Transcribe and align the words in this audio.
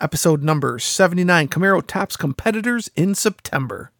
episode 0.00 0.42
number 0.42 0.78
79 0.78 1.48
Camaro 1.48 1.86
tops 1.86 2.16
competitors 2.16 2.90
in 2.96 3.14
September. 3.14 3.90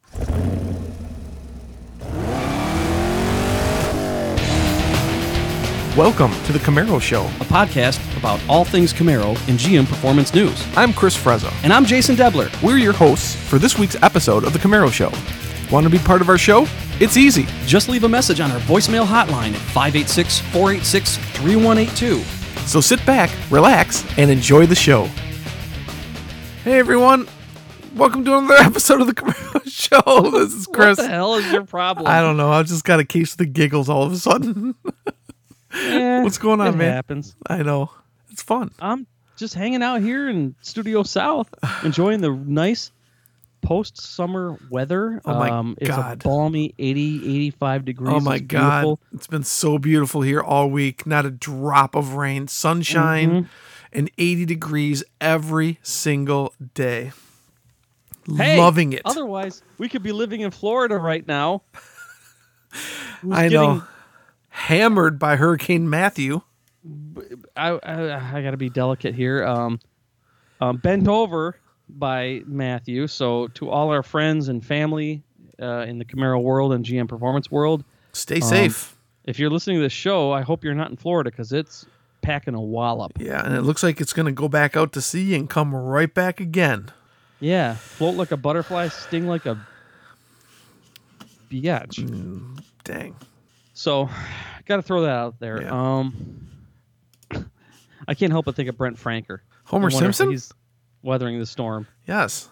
Welcome 5.97 6.33
to 6.45 6.53
the 6.53 6.59
Camaro 6.59 7.01
Show. 7.01 7.23
a 7.25 7.49
podcast 7.49 7.99
about 8.19 8.39
all 8.51 8.67
things 8.67 8.93
Camaro 8.93 9.31
and 9.49 9.59
GM 9.59 9.87
Performance 9.87 10.35
News. 10.35 10.63
I'm 10.77 10.93
Chris 10.93 11.17
Frezza. 11.17 11.51
And 11.65 11.73
I'm 11.73 11.87
Jason 11.87 12.17
Debler. 12.17 12.51
We're 12.63 12.77
your 12.77 12.93
hosts 12.93 13.35
for 13.35 13.59
this 13.59 13.79
week's 13.79 13.97
episode 14.03 14.45
of 14.45 14.53
the 14.53 14.59
Camaro 14.59 14.93
Show. 14.93 15.11
Want 15.75 15.85
to 15.85 15.91
be 15.91 15.99
part 15.99 16.21
of 16.21 16.29
our 16.29 16.37
show? 16.37 16.67
It's 17.01 17.17
easy. 17.17 17.47
Just 17.65 17.89
leave 17.89 18.05
a 18.05 18.09
message 18.09 18.41
on 18.41 18.51
our 18.51 18.61
voicemail 18.61 19.07
hotline 19.07 19.55
at 19.55 19.61
586 19.73 20.41
486 20.41 21.17
3182. 21.17 22.21
So 22.67 22.83
sit 22.83 23.05
back, 23.07 23.31
relax, 23.51 24.05
and 24.19 24.31
enjoy 24.31 24.67
the 24.67 24.75
show. 24.75 25.09
Hey 26.67 26.81
everyone, 26.81 27.29
welcome 27.95 28.25
to 28.25 28.37
another 28.37 28.55
episode 28.61 29.01
of 29.01 29.07
the 29.07 29.15
Camaro 29.15 29.63
Show. 29.71 30.31
This 30.33 30.53
is 30.53 30.67
Chris. 30.67 30.99
What 30.99 31.05
the 31.05 31.09
hell 31.13 31.37
is 31.37 31.53
your 31.53 31.65
problem? 31.65 32.09
I 32.09 32.21
don't 32.21 32.37
know. 32.37 32.51
I've 32.51 32.67
just 32.67 32.83
got 32.83 32.99
a 32.99 33.05
case 33.05 33.31
of 33.31 33.39
the 33.39 33.47
giggles 33.47 33.89
all 33.89 34.03
of 34.03 34.13
a 34.13 34.17
sudden. 34.17 34.75
Eh, 35.73 36.23
What's 36.23 36.39
going 36.39 36.61
on, 36.61 36.69
it 36.69 36.77
man? 36.77 36.93
happens. 36.93 37.37
I 37.49 37.63
know. 37.63 37.91
It's 38.31 38.43
fun. 38.43 38.71
I'm 38.81 39.07
just 39.37 39.53
hanging 39.53 39.83
out 39.83 40.01
here 40.01 40.27
in 40.29 40.55
Studio 40.63 41.03
South, 41.05 41.53
enjoying 41.85 42.21
the 42.23 42.31
nice 42.31 42.91
post 43.63 44.01
summer 44.01 44.59
weather. 44.71 45.21
Oh 45.25 45.35
my 45.39 45.51
um, 45.51 45.77
It's 45.79 45.91
God. 45.91 46.25
a 46.25 46.29
balmy 46.29 46.75
80, 46.79 47.17
85 47.49 47.85
degrees. 47.85 48.13
Oh 48.15 48.21
my 48.21 48.37
It's 48.37 48.47
god. 48.47 48.81
beautiful. 48.83 49.01
It's 49.13 49.27
been 49.29 49.43
so 49.45 49.77
beautiful 49.79 50.23
here 50.23 50.41
all 50.41 50.69
week. 50.71 51.07
Not 51.07 51.27
a 51.27 51.31
drop 51.31 51.95
of 51.95 52.15
rain, 52.15 52.49
sunshine, 52.49 53.31
Mm-hmm. 53.31 53.47
And 53.97 54.11
80 54.19 54.45
degrees 54.45 55.03
every 55.21 55.79
single 55.83 56.53
day. 56.75 57.11
Hey, 58.37 58.59
Loving 58.59 58.93
it. 58.93 59.03
Otherwise, 59.05 59.63
we 59.79 59.89
could 59.89 60.03
be 60.03 60.13
living 60.13 60.41
in 60.43 60.51
Florida 60.51 60.97
right 60.99 61.27
now. 61.27 61.63
I 63.31 63.49
getting- 63.49 63.51
know. 63.53 63.83
Hammered 64.49 65.19
by 65.19 65.37
Hurricane 65.37 65.89
Matthew. 65.91 66.41
I 67.57 67.71
I, 67.73 68.39
I 68.39 68.43
got 68.43 68.53
to 68.53 68.57
be 68.57 68.71
delicate 68.71 69.15
here. 69.15 69.45
Um, 69.45 69.81
um, 70.61 70.79
bent 70.79 71.09
over 71.09 71.59
by 71.89 72.43
Matthew. 72.47 73.07
So 73.07 73.49
to 73.49 73.69
all 73.69 73.91
our 73.91 74.03
friends 74.03 74.49
and 74.49 74.65
family 74.65 75.23
uh, 75.61 75.85
in 75.87 75.99
the 75.99 76.05
Camaro 76.07 76.43
world 76.43 76.73
and 76.73 76.85
GM 76.85 77.07
Performance 77.09 77.51
world, 77.51 77.85
Stay 78.13 78.41
safe. 78.41 78.97
if 79.25 79.39
you're 79.39 79.51
listening 79.51 79.77
to 79.77 79.83
this 79.83 79.93
show, 79.93 80.33
I 80.33 80.41
hope 80.41 80.65
you're 80.65 80.75
not 80.75 80.91
in 80.91 80.97
Florida 80.97 81.31
because 81.31 81.53
it's 81.53 81.85
packing 82.23 82.55
a 82.55 82.61
wallop. 82.61 83.13
Yeah, 83.19 83.45
and 83.45 83.55
it 83.55 83.63
looks 83.63 83.83
like 83.83 84.01
it's 84.01 84.13
going 84.13 84.27
to 84.27 84.33
go 84.33 84.49
back 84.49 84.77
out 84.77 84.93
to 84.95 85.01
sea 85.01 85.35
and 85.35 85.49
come 85.49 85.75
right 85.75 86.13
back 86.13 86.41
again. 86.41 86.91
Yeah, 87.41 87.75
float 87.75 88.17
like 88.17 88.31
a 88.33 88.37
butterfly, 88.37 88.89
sting 88.89 89.27
like 89.27 89.47
a 89.47 89.59
biatch. 91.51 92.61
Dang. 92.85 93.17
So, 93.75 94.09
got 94.65 94.77
to 94.77 94.83
throw 94.83 95.03
that 95.03 95.11
out 95.11 95.39
there. 95.39 95.63
Yeah. 95.63 95.71
Um, 95.99 96.49
I 98.09 98.15
can't 98.15 98.33
help 98.33 98.47
but 98.47 98.57
think 98.57 98.69
of 98.69 98.77
Brent 98.77 98.99
Franker. 98.99 99.43
Homer 99.65 99.91
I 99.91 99.95
wonder 99.95 100.09
if 100.11 100.17
Simpson? 100.17 100.31
He's 100.31 100.53
weathering 101.03 101.39
the 101.39 101.47
storm. 101.47 101.87
Yes. 102.07 102.49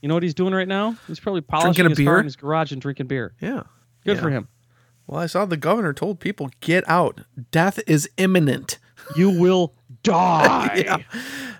You 0.00 0.08
know 0.08 0.14
what 0.14 0.22
he's 0.22 0.34
doing 0.34 0.54
right 0.54 0.68
now? 0.68 0.96
He's 1.06 1.20
probably 1.20 1.40
polishing 1.40 1.88
his 1.88 1.98
beer? 1.98 2.06
car 2.06 2.18
in 2.18 2.24
his 2.24 2.36
garage 2.36 2.72
and 2.72 2.80
drinking 2.80 3.06
beer. 3.06 3.34
Yeah. 3.40 3.62
Good 4.04 4.16
Yeah. 4.16 4.22
for 4.22 4.30
him. 4.30 4.48
Well, 5.06 5.20
I 5.20 5.26
saw 5.26 5.44
the 5.44 5.56
governor 5.56 5.92
told 5.92 6.18
people 6.20 6.50
get 6.60 6.82
out. 6.88 7.20
Death 7.50 7.78
is 7.86 8.08
imminent. 8.16 8.78
You 9.14 9.30
will 9.30 9.74
die. 10.02 10.82
Yeah. 10.84 10.98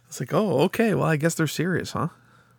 It's 0.06 0.20
like, 0.20 0.32
oh, 0.32 0.60
okay. 0.62 0.94
Well, 0.94 1.06
I 1.06 1.16
guess 1.16 1.34
they're 1.34 1.46
serious, 1.46 1.92
huh? 1.92 2.08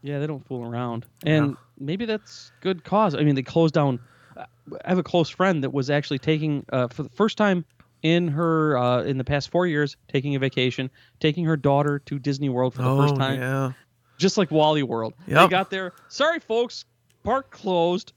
Yeah, 0.02 0.20
they 0.20 0.28
don't 0.28 0.46
fool 0.46 0.64
around, 0.64 1.06
and 1.26 1.58
maybe 1.80 2.06
that's 2.06 2.52
good 2.62 2.84
cause. 2.84 3.16
I 3.16 3.24
mean, 3.24 3.36
they 3.36 3.42
closed 3.42 3.74
down. 3.74 4.00
I 4.38 4.46
have 4.86 5.00
a 5.00 5.04
close 5.04 5.30
friend 5.30 5.64
that 5.64 5.74
was 5.74 5.90
actually 5.90 6.20
taking 6.20 6.66
uh, 6.72 6.88
for 6.88 7.04
the 7.04 7.10
first 7.10 7.38
time 7.38 7.66
in 8.04 8.28
her 8.28 8.78
uh, 8.78 9.02
in 9.04 9.18
the 9.18 9.24
past 9.24 9.50
four 9.50 9.66
years 9.66 9.98
taking 10.08 10.36
a 10.36 10.40
vacation, 10.40 10.90
taking 11.20 11.46
her 11.46 11.58
daughter 11.58 12.00
to 12.00 12.20
Disney 12.20 12.48
World 12.48 12.76
for 12.76 12.84
the 12.84 12.90
oh, 12.90 12.98
first 12.98 13.16
time, 13.16 13.40
yeah. 13.40 13.72
just 14.18 14.38
like 14.38 14.52
Wally 14.52 14.84
World. 14.84 15.14
They 15.26 15.48
got 15.48 15.72
there. 15.72 15.94
Sorry, 16.10 16.40
folks, 16.40 16.86
park 17.24 17.50
closed. 17.50 18.14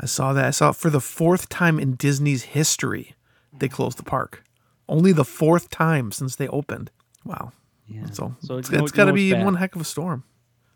I 0.00 0.06
saw 0.06 0.32
that. 0.32 0.44
I 0.46 0.50
saw 0.50 0.70
it 0.70 0.76
for 0.76 0.90
the 0.90 1.00
fourth 1.00 1.48
time 1.48 1.78
in 1.78 1.94
Disney's 1.94 2.42
history. 2.42 3.14
They 3.56 3.68
closed 3.68 3.98
the 3.98 4.02
park. 4.02 4.42
Only 4.92 5.12
the 5.12 5.24
fourth 5.24 5.70
time 5.70 6.12
since 6.12 6.36
they 6.36 6.48
opened. 6.48 6.90
Wow. 7.24 7.52
Yeah. 7.88 8.06
So, 8.12 8.34
So 8.40 8.58
it's, 8.58 8.70
you 8.70 8.78
know- 8.78 8.84
it's 8.84 8.92
got 8.92 9.06
to 9.06 9.12
be 9.12 9.32
bad. 9.32 9.44
one 9.44 9.54
heck 9.54 9.74
of 9.74 9.80
a 9.80 9.84
storm. 9.84 10.24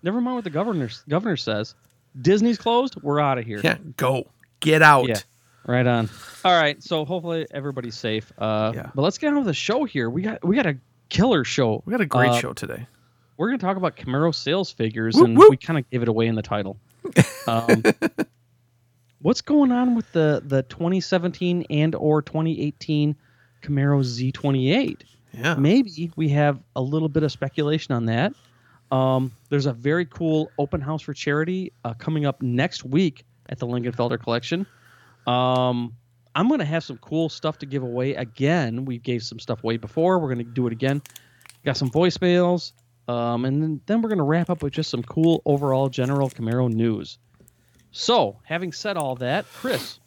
Never 0.03 0.21
mind 0.21 0.37
what 0.37 0.44
the 0.44 0.50
governor 0.50 0.88
governor 1.09 1.37
says. 1.37 1.75
Disney's 2.21 2.59
closed. 2.59 2.97
We're 3.03 3.21
out 3.21 3.38
of 3.38 3.44
here. 3.44 3.60
Yeah, 3.62 3.78
go. 3.97 4.27
Get 4.60 4.81
out. 4.82 5.09
Yeah. 5.09 5.21
Right 5.66 5.87
on. 5.87 6.09
All 6.44 6.59
right. 6.59 6.81
So 6.82 7.04
hopefully 7.04 7.47
everybody's 7.50 7.97
safe. 7.97 8.32
Uh, 8.38 8.72
Yeah. 8.75 8.91
But 8.94 9.03
let's 9.03 9.19
get 9.19 9.28
on 9.28 9.37
with 9.37 9.47
the 9.47 9.54
show 9.54 9.84
here. 9.84 10.09
We 10.09 10.22
got 10.22 10.44
we 10.44 10.54
got 10.56 10.66
a 10.66 10.77
killer 11.09 11.44
show. 11.44 11.83
We 11.84 11.91
got 11.91 12.00
a 12.00 12.06
great 12.06 12.31
Uh, 12.31 12.38
show 12.41 12.53
today. 12.53 12.87
We're 13.37 13.48
going 13.48 13.59
to 13.59 13.66
talk 13.66 13.77
about 13.77 13.97
Camaro 13.97 14.34
sales 14.34 14.71
figures, 14.71 15.15
Whoop, 15.16 15.25
and 15.27 15.37
whoop. 15.37 15.50
we 15.50 15.56
kind 15.59 15.78
of 15.78 15.91
gave 15.91 16.00
it 16.03 16.09
away 16.09 16.27
in 16.27 16.34
the 16.37 16.43
title. 16.43 16.78
Um, 17.48 17.83
what's 19.21 19.41
going 19.41 19.72
on 19.72 19.94
with 19.94 20.10
the 20.12 20.43
the 20.44 20.62
2017 20.65 21.66
and 21.71 21.94
or 21.94 22.22
2018 22.22 23.15
Camaro 23.66 24.00
Z28? 24.03 25.03
Yeah. 25.32 25.54
Maybe 25.56 26.10
we 26.16 26.28
have 26.31 26.60
a 26.75 26.81
little 26.81 27.09
bit 27.09 27.22
of 27.22 27.32
speculation 27.32 27.94
on 27.94 28.06
that. 28.06 28.32
Um, 28.91 29.32
there's 29.50 29.66
a 29.66 29.72
very 29.72 30.06
cool 30.06 30.50
open 30.59 30.81
house 30.81 31.03
for 31.03 31.12
charity 31.12 31.72
uh, 31.84 31.94
coming 31.94 32.25
up 32.25 32.41
next 32.41 32.84
week 32.84 33.25
at 33.49 33.59
the 33.59 33.66
Lingenfelter 33.66 34.21
Collection. 34.21 34.66
Um, 35.27 35.94
I'm 36.34 36.49
going 36.49 36.60
to 36.60 36.66
have 36.66 36.84
some 36.84 36.99
cool 36.99 37.28
stuff 37.28 37.59
to 37.59 37.66
give 37.66 37.82
away 37.82 38.15
again. 38.15 38.84
We 38.84 38.99
gave 38.99 39.22
some 39.22 39.38
stuff 39.38 39.65
away 39.65 39.77
before. 39.77 40.19
We're 40.19 40.33
going 40.33 40.44
to 40.47 40.53
do 40.53 40.66
it 40.66 40.72
again. 40.72 41.03
Got 41.65 41.77
some 41.77 41.91
voicemails. 41.91 42.72
Um, 43.09 43.44
and 43.44 43.62
then, 43.62 43.81
then 43.87 44.03
we're 44.03 44.09
going 44.09 44.19
to 44.19 44.25
wrap 44.25 44.50
up 44.50 44.62
with 44.62 44.72
just 44.72 44.91
some 44.91 45.03
cool 45.03 45.43
overall 45.47 45.88
general 45.88 46.28
Camaro 46.31 46.72
news. 46.72 47.19
So, 47.91 48.37
having 48.44 48.72
said 48.72 48.97
all 48.97 49.15
that, 49.16 49.47
Chris, 49.54 49.98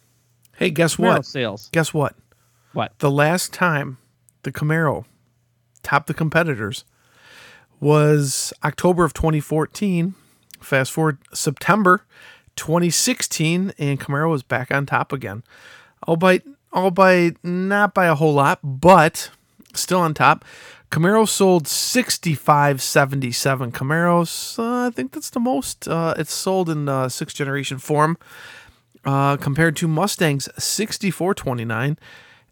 Hey, 0.56 0.70
guess 0.70 0.96
Camaro 0.96 1.16
what? 1.16 1.26
sales. 1.26 1.68
Guess 1.72 1.92
what? 1.92 2.14
What? 2.72 2.98
The 2.98 3.10
last 3.10 3.52
time 3.52 3.98
the 4.42 4.52
Camaro 4.52 5.04
topped 5.82 6.06
the 6.06 6.14
competitors 6.14 6.84
was 7.80 8.52
October 8.62 9.04
of 9.04 9.14
2014. 9.14 10.14
Fast 10.60 10.92
forward 10.92 11.18
September 11.32 12.04
2016, 12.56 13.72
and 13.78 13.98
Camaro 13.98 14.30
was 14.30 14.42
back 14.42 14.70
on 14.70 14.84
top 14.84 15.12
again. 15.12 15.42
All 16.06 16.16
by, 16.16 16.42
not 17.42 17.94
by 17.94 18.06
a 18.06 18.14
whole 18.14 18.34
lot, 18.34 18.58
but 18.62 19.30
still 19.74 20.00
on 20.00 20.14
top. 20.14 20.44
Camaro 20.90 21.26
sold 21.26 21.66
6577 21.68 23.72
Camaros. 23.72 24.58
Uh, 24.58 24.88
I 24.88 24.90
think 24.90 25.12
that's 25.12 25.30
the 25.30 25.40
most 25.40 25.86
uh, 25.86 26.14
it's 26.18 26.32
sold 26.32 26.68
in 26.68 26.88
uh, 26.88 27.08
sixth 27.08 27.36
generation 27.36 27.78
form 27.78 28.18
uh, 29.04 29.36
compared 29.36 29.76
to 29.76 29.86
Mustang's 29.86 30.48
6429 30.58 31.96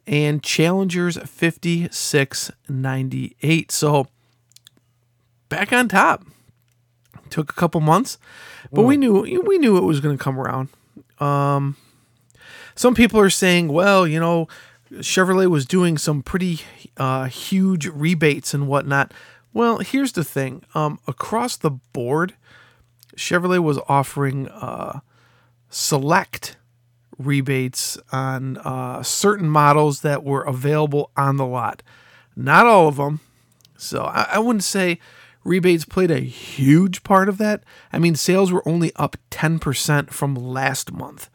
and 0.08 0.42
Challenger's 0.42 1.16
5698. 1.18 3.70
So 3.70 4.08
back 5.50 5.72
on 5.72 5.88
top. 5.88 6.24
Took 7.30 7.50
a 7.50 7.54
couple 7.54 7.80
months, 7.82 8.16
but 8.72 8.84
we 8.84 8.96
knew 8.96 9.42
we 9.46 9.58
knew 9.58 9.76
it 9.76 9.84
was 9.84 10.00
going 10.00 10.16
to 10.16 10.24
come 10.24 10.40
around. 10.40 10.70
Um, 11.20 11.76
some 12.74 12.94
people 12.94 13.20
are 13.20 13.28
saying, 13.28 13.68
well, 13.68 14.06
you 14.06 14.18
know, 14.18 14.48
Chevrolet 14.90 15.48
was 15.48 15.66
doing 15.66 15.98
some 15.98 16.22
pretty 16.22 16.60
uh, 16.96 17.26
huge 17.26 17.86
rebates 17.86 18.54
and 18.54 18.66
whatnot. 18.66 19.12
Well, 19.52 19.80
here's 19.80 20.12
the 20.12 20.24
thing: 20.24 20.64
um, 20.74 21.00
across 21.06 21.58
the 21.58 21.70
board, 21.70 22.32
Chevrolet 23.14 23.62
was 23.62 23.78
offering 23.90 24.48
uh, 24.48 25.00
select 25.68 26.56
rebates 27.18 27.98
on 28.12 28.56
uh, 28.58 29.02
certain 29.02 29.48
models 29.48 30.00
that 30.02 30.24
were 30.24 30.42
available 30.42 31.10
on 31.16 31.36
the 31.36 31.46
lot. 31.46 31.82
Not 32.36 32.66
all 32.66 32.88
of 32.88 32.96
them. 32.96 33.20
So 33.76 34.04
I, 34.04 34.28
I 34.32 34.38
wouldn't 34.38 34.64
say 34.64 34.98
rebates 35.44 35.84
played 35.84 36.10
a 36.10 36.20
huge 36.20 37.02
part 37.02 37.28
of 37.28 37.38
that. 37.38 37.64
I 37.92 37.98
mean, 37.98 38.14
sales 38.14 38.52
were 38.52 38.66
only 38.68 38.92
up 38.96 39.16
10% 39.30 40.10
from 40.10 40.34
last 40.34 40.92
month. 40.92 41.28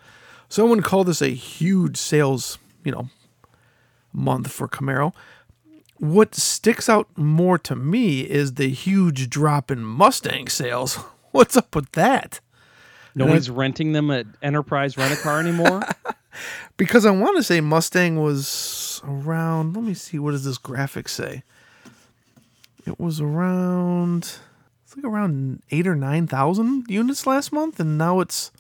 So 0.47 0.65
I 0.65 0.69
wouldn't 0.69 0.85
call 0.85 1.03
this 1.03 1.21
a 1.21 1.29
huge 1.29 1.97
sales, 1.97 2.59
you 2.83 2.91
know, 2.91 3.09
month 4.13 4.51
for 4.51 4.67
Camaro. 4.67 5.13
What 5.97 6.35
sticks 6.35 6.89
out 6.89 7.07
more 7.17 7.57
to 7.59 7.75
me 7.75 8.21
is 8.21 8.53
the 8.53 8.69
huge 8.69 9.29
drop 9.29 9.71
in 9.71 9.83
Mustang 9.83 10.47
sales. 10.47 10.95
What's 11.31 11.57
up 11.57 11.75
with 11.75 11.91
that? 11.93 12.39
Nobody's 13.15 13.49
renting 13.49 13.91
them 13.91 14.09
at 14.11 14.25
Enterprise 14.41 14.97
Rent 14.97 15.13
a 15.13 15.21
Car 15.21 15.39
anymore. 15.39 15.83
because 16.77 17.05
I 17.05 17.11
want 17.11 17.37
to 17.37 17.43
say 17.43 17.61
Mustang 17.61 18.19
was 18.19 19.01
around. 19.03 19.75
Let 19.75 19.83
me 19.85 19.93
see. 19.93 20.17
What 20.19 20.31
does 20.31 20.43
this 20.45 20.57
graphic 20.57 21.07
say? 21.07 21.43
It 22.85 22.99
was 22.99 23.21
around. 23.21 24.39
it's 24.83 24.95
like 24.97 25.05
around 25.05 25.61
eight 25.71 25.87
or 25.87 25.95
nine 25.95 26.27
thousand 26.27 26.85
units 26.89 27.25
last 27.27 27.51
month, 27.53 27.79
and 27.79 27.97
now 27.97 28.19
it's 28.19 28.51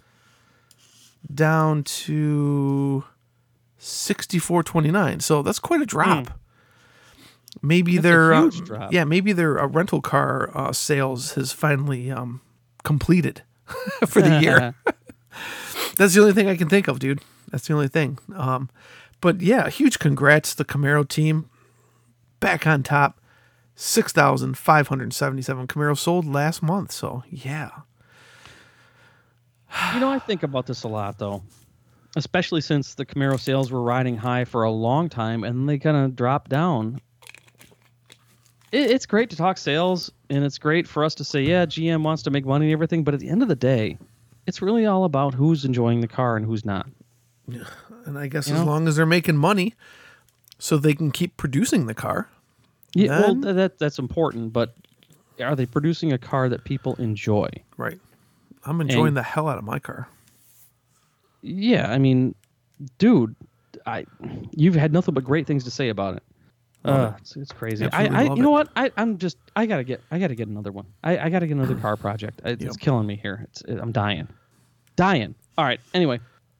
down 1.33 1.83
to 1.83 3.03
sixty 3.77 4.39
four 4.39 4.63
twenty 4.63 4.91
nine. 4.91 5.19
So 5.19 5.41
that's 5.41 5.59
quite 5.59 5.81
a 5.81 5.85
drop. 5.85 6.39
Maybe 7.61 7.91
Hmm. 7.93 7.95
That's 7.97 8.03
their 8.03 8.33
uh, 8.33 8.49
drop. 8.49 8.93
yeah, 8.93 9.03
maybe 9.03 9.33
their 9.33 9.59
uh, 9.59 9.67
rental 9.67 10.01
car 10.01 10.49
uh, 10.53 10.71
sales 10.73 11.33
has 11.33 11.51
finally 11.51 12.09
um, 12.11 12.41
completed 12.83 13.43
for 14.07 14.21
the 14.21 14.39
year. 14.39 14.75
That's 15.97 16.13
the 16.13 16.21
only 16.21 16.33
thing 16.33 16.49
I 16.49 16.55
can 16.55 16.69
think 16.69 16.87
of, 16.87 16.99
dude. 16.99 17.21
That's 17.51 17.67
the 17.67 17.73
only 17.73 17.87
thing. 17.87 18.17
Um, 18.35 18.69
but 19.21 19.41
yeah, 19.41 19.69
huge 19.69 19.99
congrats 19.99 20.51
to 20.51 20.57
the 20.57 20.65
Camaro 20.65 21.07
team. 21.07 21.49
Back 22.39 22.65
on 22.67 22.83
top. 22.83 23.19
6,577 23.75 25.67
Camaros 25.67 25.97
sold 25.97 26.25
last 26.25 26.61
month. 26.61 26.91
So, 26.91 27.23
yeah. 27.29 27.69
You 29.93 29.99
know, 29.99 30.11
I 30.11 30.19
think 30.19 30.43
about 30.43 30.67
this 30.67 30.83
a 30.83 30.87
lot 30.87 31.17
though, 31.17 31.41
especially 32.15 32.61
since 32.61 32.93
the 32.93 33.05
Camaro 33.05 33.39
sales 33.39 33.71
were 33.71 33.81
riding 33.81 34.17
high 34.17 34.45
for 34.45 34.63
a 34.63 34.71
long 34.71 35.09
time 35.09 35.43
and 35.43 35.67
they 35.67 35.79
kind 35.79 35.97
of 35.97 36.15
dropped 36.15 36.49
down. 36.49 36.99
It, 38.73 38.91
it's 38.91 39.05
great 39.05 39.29
to 39.29 39.35
talk 39.35 39.57
sales 39.57 40.11
and 40.29 40.43
it's 40.43 40.57
great 40.57 40.87
for 40.87 41.03
us 41.05 41.15
to 41.15 41.23
say, 41.23 41.41
yeah, 41.43 41.65
GM 41.65 42.01
wants 42.03 42.23
to 42.23 42.31
make 42.31 42.45
money 42.45 42.65
and 42.65 42.73
everything, 42.73 43.03
but 43.03 43.13
at 43.13 43.19
the 43.19 43.29
end 43.29 43.41
of 43.41 43.47
the 43.47 43.55
day, 43.55 43.97
it's 44.47 44.61
really 44.61 44.85
all 44.85 45.05
about 45.05 45.33
who's 45.33 45.63
enjoying 45.63 46.01
the 46.01 46.07
car 46.07 46.35
and 46.35 46.45
who's 46.45 46.65
not. 46.65 46.87
And 48.05 48.17
I 48.17 48.27
guess 48.27 48.47
You 48.47 48.55
as 48.55 48.61
know? 48.61 48.65
long 48.65 48.87
as 48.87 48.95
they're 48.95 49.05
making 49.05 49.37
money 49.37 49.73
so 50.59 50.77
they 50.77 50.93
can 50.93 51.11
keep 51.11 51.37
producing 51.37 51.85
the 51.87 51.93
car. 51.93 52.29
Yeah, 52.95 53.19
well, 53.19 53.21
Then- 53.35 53.41
th- 53.43 53.55
that 53.55 53.79
that's 53.79 53.99
important, 53.99 54.53
but 54.53 54.75
are 55.41 55.55
they 55.55 55.65
producing 55.65 56.11
a 56.13 56.17
car 56.17 56.49
that 56.49 56.63
people 56.63 56.95
enjoy? 56.95 57.49
Right. 57.77 57.99
I'm 58.65 58.79
enjoying 58.81 59.07
And- 59.09 59.17
the 59.17 59.23
hell 59.23 59.47
out 59.47 59.57
of 59.57 59.63
my 59.63 59.79
car. 59.79 60.07
Yeah, 61.41 61.91
I 61.91 61.97
mean, 61.97 62.35
dude, 62.97 63.35
I 63.85 64.05
you've 64.51 64.75
had 64.75 64.93
nothing 64.93 65.13
but 65.13 65.23
great 65.23 65.45
things 65.47 65.63
to 65.65 65.71
say 65.71 65.89
about 65.89 66.15
it. 66.15 66.23
Uh, 66.85 67.13
it's, 67.19 67.35
it's 67.37 67.51
crazy. 67.51 67.87
I, 67.91 68.05
I 68.07 68.21
you 68.23 68.35
know 68.41 68.49
it. 68.49 68.67
what? 68.67 68.69
I, 68.75 68.91
I'm 68.97 69.17
just 69.17 69.37
I 69.55 69.65
gotta 69.65 69.83
get 69.83 70.01
I 70.11 70.19
gotta 70.19 70.35
get 70.35 70.47
another 70.49 70.71
one. 70.71 70.85
I, 71.03 71.17
I 71.17 71.29
gotta 71.29 71.47
get 71.47 71.55
another 71.55 71.75
car 71.75 71.95
project. 71.95 72.41
It's 72.43 72.63
Yep. 72.63 72.73
killing 72.79 73.07
me 73.07 73.15
here. 73.15 73.45
It's 73.49 73.61
I'm 73.67 73.91
dying, 73.93 74.27
dying. 74.95 75.35
All 75.57 75.63
right. 75.65 75.79
Anyway, 75.93 76.19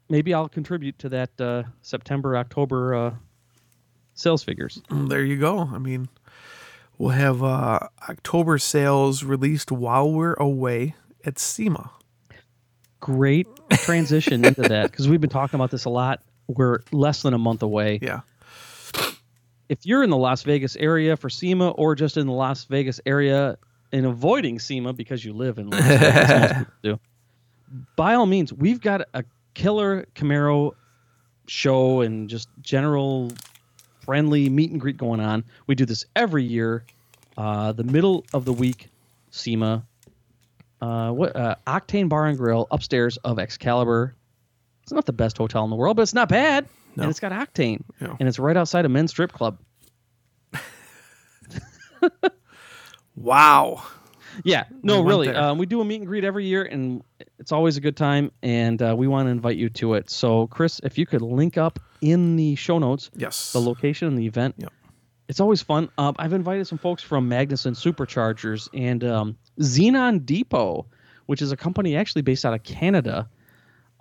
maybe 0.09 0.33
I'll 0.33 0.47
contribute 0.49 0.97
to 0.99 1.09
that 1.09 1.41
uh, 1.41 1.63
September 1.81 2.37
October 2.37 2.95
uh, 2.95 3.13
sales 4.13 4.43
figures. 4.43 4.81
Mm, 4.89 5.09
There 5.09 5.23
you 5.25 5.37
go. 5.37 5.59
I 5.59 5.77
mean, 5.77 6.07
we'll 6.97 7.09
have 7.09 7.43
uh, 7.43 7.79
October 8.07 8.57
sales 8.59 9.23
released 9.23 9.71
while 9.71 10.09
we're 10.11 10.35
away 10.35 10.95
at 11.25 11.37
SEMA. 11.39 11.89
Great 12.99 13.47
transition 13.71 14.45
into 14.45 14.61
that 14.61 14.89
because 14.91 15.09
we've 15.09 15.19
been 15.19 15.29
talking 15.29 15.59
about 15.59 15.71
this 15.71 15.83
a 15.83 15.89
lot. 15.89 16.21
We're 16.47 16.79
less 16.93 17.21
than 17.23 17.33
a 17.33 17.37
month 17.37 17.61
away. 17.61 17.99
Yeah. 18.01 18.21
If 19.69 19.85
you're 19.85 20.03
in 20.03 20.09
the 20.09 20.17
Las 20.17 20.43
Vegas 20.43 20.75
area 20.75 21.15
for 21.17 21.29
SEMA 21.29 21.69
or 21.69 21.95
just 21.95 22.17
in 22.17 22.27
the 22.27 22.33
Las 22.33 22.65
Vegas 22.65 22.99
area 23.05 23.57
and 23.91 24.05
avoiding 24.05 24.59
SEMA 24.59 24.93
because 24.93 25.23
you 25.23 25.33
live 25.33 25.57
in 25.57 25.69
Las 25.69 25.81
Vegas, 25.81 26.67
do, 26.83 26.99
by 27.95 28.15
all 28.15 28.25
means, 28.25 28.51
we've 28.53 28.81
got 28.81 29.01
a 29.13 29.23
killer 29.53 30.05
Camaro 30.15 30.71
show 31.47 32.01
and 32.01 32.29
just 32.29 32.49
general 32.61 33.31
friendly 34.01 34.49
meet 34.49 34.71
and 34.71 34.81
greet 34.81 34.97
going 34.97 35.19
on. 35.19 35.43
We 35.67 35.75
do 35.75 35.85
this 35.85 36.05
every 36.15 36.43
year. 36.43 36.83
Uh, 37.37 37.71
the 37.71 37.83
middle 37.83 38.25
of 38.33 38.45
the 38.45 38.53
week, 38.53 38.89
SEMA. 39.31 39.83
Uh, 40.81 41.11
what 41.11 41.35
uh, 41.35 41.55
Octane 41.65 42.09
Bar 42.09 42.27
and 42.27 42.37
Grill 42.37 42.67
upstairs 42.69 43.17
of 43.17 43.39
Excalibur. 43.39 44.15
It's 44.83 44.91
not 44.91 45.05
the 45.05 45.13
best 45.13 45.37
hotel 45.37 45.63
in 45.63 45.69
the 45.69 45.77
world, 45.77 45.95
but 45.95 46.03
it's 46.03 46.13
not 46.13 46.27
bad, 46.27 46.67
No. 46.95 47.03
and 47.03 47.09
it's 47.09 47.19
got 47.19 47.31
Octane, 47.31 47.81
Yeah. 48.01 48.15
and 48.19 48.27
it's 48.29 48.39
right 48.39 48.55
outside 48.57 48.85
a 48.85 48.89
men's 48.89 49.11
strip 49.11 49.31
club. 49.33 49.57
Wow. 53.15 53.83
Yeah, 54.43 54.63
no, 54.81 54.95
went 54.97 55.07
really. 55.07 55.29
Um, 55.29 55.59
we 55.59 55.67
do 55.67 55.79
a 55.81 55.85
meet 55.85 55.97
and 55.97 56.07
greet 56.07 56.23
every 56.23 56.45
year, 56.47 56.63
and 56.63 57.03
it's 57.37 57.51
always 57.51 57.77
a 57.77 57.81
good 57.81 57.95
time. 57.95 58.31
And 58.41 58.81
uh, 58.81 58.95
we 58.97 59.07
want 59.07 59.27
to 59.27 59.31
invite 59.31 59.57
you 59.57 59.69
to 59.69 59.93
it. 59.93 60.09
So, 60.09 60.47
Chris, 60.47 60.81
if 60.83 60.97
you 60.97 61.05
could 61.05 61.21
link 61.21 61.55
up 61.57 61.79
in 62.01 62.35
the 62.35 62.55
show 62.55 62.79
notes 62.79 63.11
Yes. 63.15 63.53
the 63.53 63.61
location 63.61 64.07
and 64.07 64.17
the 64.17 64.25
event, 64.25 64.55
Yep. 64.57 64.73
it's 65.29 65.39
always 65.39 65.61
fun. 65.61 65.89
Um, 65.99 66.15
I've 66.17 66.33
invited 66.33 66.65
some 66.65 66.79
folks 66.79 67.03
from 67.03 67.29
Magnuson 67.29 67.75
Superchargers 67.75 68.67
and 68.73 69.03
um, 69.03 69.37
Xenon 69.59 70.25
Depot, 70.25 70.87
which 71.27 71.43
is 71.43 71.51
a 71.51 71.57
company 71.57 71.95
actually 71.95 72.23
based 72.23 72.43
out 72.43 72.55
of 72.55 72.63
Canada, 72.63 73.29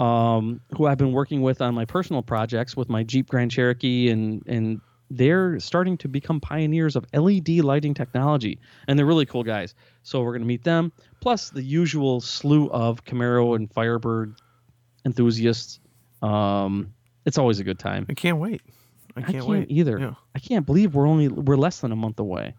um, 0.02 0.60
who 0.76 0.86
I've 0.86 0.98
been 0.98 1.12
working 1.12 1.42
with 1.42 1.62
on 1.62 1.74
my 1.74 1.84
personal 1.84 2.22
projects 2.22 2.76
with 2.76 2.88
my 2.88 3.04
Jeep 3.04 3.28
Grand 3.28 3.52
Cherokee, 3.52 4.10
and 4.10 4.42
and 4.48 4.80
they're 5.10 5.60
starting 5.60 5.96
to 5.98 6.08
become 6.08 6.40
pioneers 6.40 6.96
of 6.96 7.06
LED 7.14 7.48
lighting 7.60 7.94
technology, 7.94 8.58
and 8.88 8.98
they're 8.98 9.06
really 9.06 9.26
cool 9.26 9.44
guys. 9.44 9.74
So 10.02 10.22
we're 10.22 10.32
going 10.32 10.42
to 10.42 10.48
meet 10.48 10.64
them, 10.64 10.92
plus 11.20 11.50
the 11.50 11.62
usual 11.62 12.20
slew 12.20 12.68
of 12.70 13.04
Camaro 13.04 13.54
and 13.54 13.72
Firebird 13.72 14.34
enthusiasts. 15.04 15.78
Um, 16.20 16.92
it's 17.24 17.38
always 17.38 17.60
a 17.60 17.64
good 17.64 17.78
time. 17.78 18.06
I 18.08 18.14
can't 18.14 18.38
wait. 18.38 18.60
I 19.16 19.20
I 19.20 19.22
can't, 19.22 19.34
can't, 19.34 19.46
wait 19.46 19.70
either. 19.70 19.98
Yeah. 20.00 20.14
I 20.34 20.40
can't 20.40 20.66
believe 20.66 20.96
we're 20.96 21.06
only 21.06 21.28
we're 21.28 21.56
less 21.56 21.78
than 21.80 21.92
a 21.92 21.96
month 21.96 22.18
away. 22.18 22.54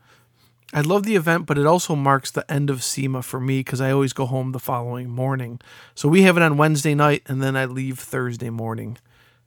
I 0.71 0.81
love 0.81 1.03
the 1.03 1.15
event, 1.15 1.45
but 1.45 1.57
it 1.57 1.65
also 1.65 1.95
marks 1.95 2.31
the 2.31 2.49
end 2.51 2.69
of 2.69 2.83
SEMA 2.83 3.21
for 3.21 3.39
me 3.39 3.59
because 3.59 3.81
I 3.81 3.91
always 3.91 4.13
go 4.13 4.25
home 4.25 4.51
the 4.51 4.59
following 4.59 5.09
morning. 5.09 5.59
So 5.95 6.07
we 6.07 6.23
have 6.23 6.37
it 6.37 6.43
on 6.43 6.57
Wednesday 6.57 6.95
night, 6.95 7.23
and 7.27 7.41
then 7.41 7.55
I 7.55 7.65
leave 7.65 7.99
Thursday 7.99 8.49
morning 8.49 8.97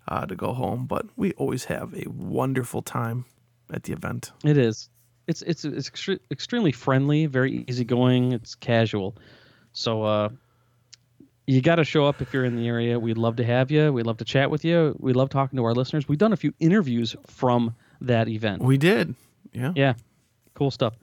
uh, 0.09 0.27
to 0.27 0.35
go 0.35 0.53
home. 0.53 0.87
But 0.87 1.07
we 1.17 1.33
always 1.33 1.65
have 1.65 1.95
a 1.95 2.09
wonderful 2.09 2.83
time 2.83 3.25
at 3.73 3.85
the 3.85 3.93
event. 3.93 4.33
It 4.45 4.57
is. 4.57 4.89
It's 5.27 5.43
it's 5.43 5.65
it's 5.65 5.91
extre- 5.91 6.21
extremely 6.31 6.73
friendly, 6.73 7.27
very 7.27 7.65
easygoing. 7.69 8.33
It's 8.33 8.55
casual. 8.55 9.17
So 9.73 10.05
uh, 10.05 10.29
you 11.47 11.61
got 11.61 11.77
to 11.77 11.85
show 11.85 12.07
up 12.07 12.21
if 12.23 12.33
you're 12.33 12.45
in 12.45 12.57
the 12.57 12.69
area. 12.69 12.99
We'd 12.99 13.19
love 13.19 13.37
to 13.37 13.45
have 13.45 13.71
you. 13.71 13.93
We'd 13.93 14.07
love 14.07 14.19
to 14.19 14.25
chat 14.25 14.51
with 14.51 14.65
you. 14.65 14.97
We 15.01 15.13
love 15.13 15.31
talking 15.31 15.57
to 15.57 15.65
our 15.65 15.75
listeners. 15.75 16.09
We've 16.09 16.19
done 16.19 16.33
a 16.33 16.37
few 16.37 16.53
interviews 16.61 17.17
from 17.27 17.75
that 18.01 18.29
event. 18.29 18.63
We 18.63 18.79
did. 18.79 19.15
Yeah. 19.53 19.73
Yeah, 19.75 19.95
cool 20.57 20.71
stuff. 20.71 20.95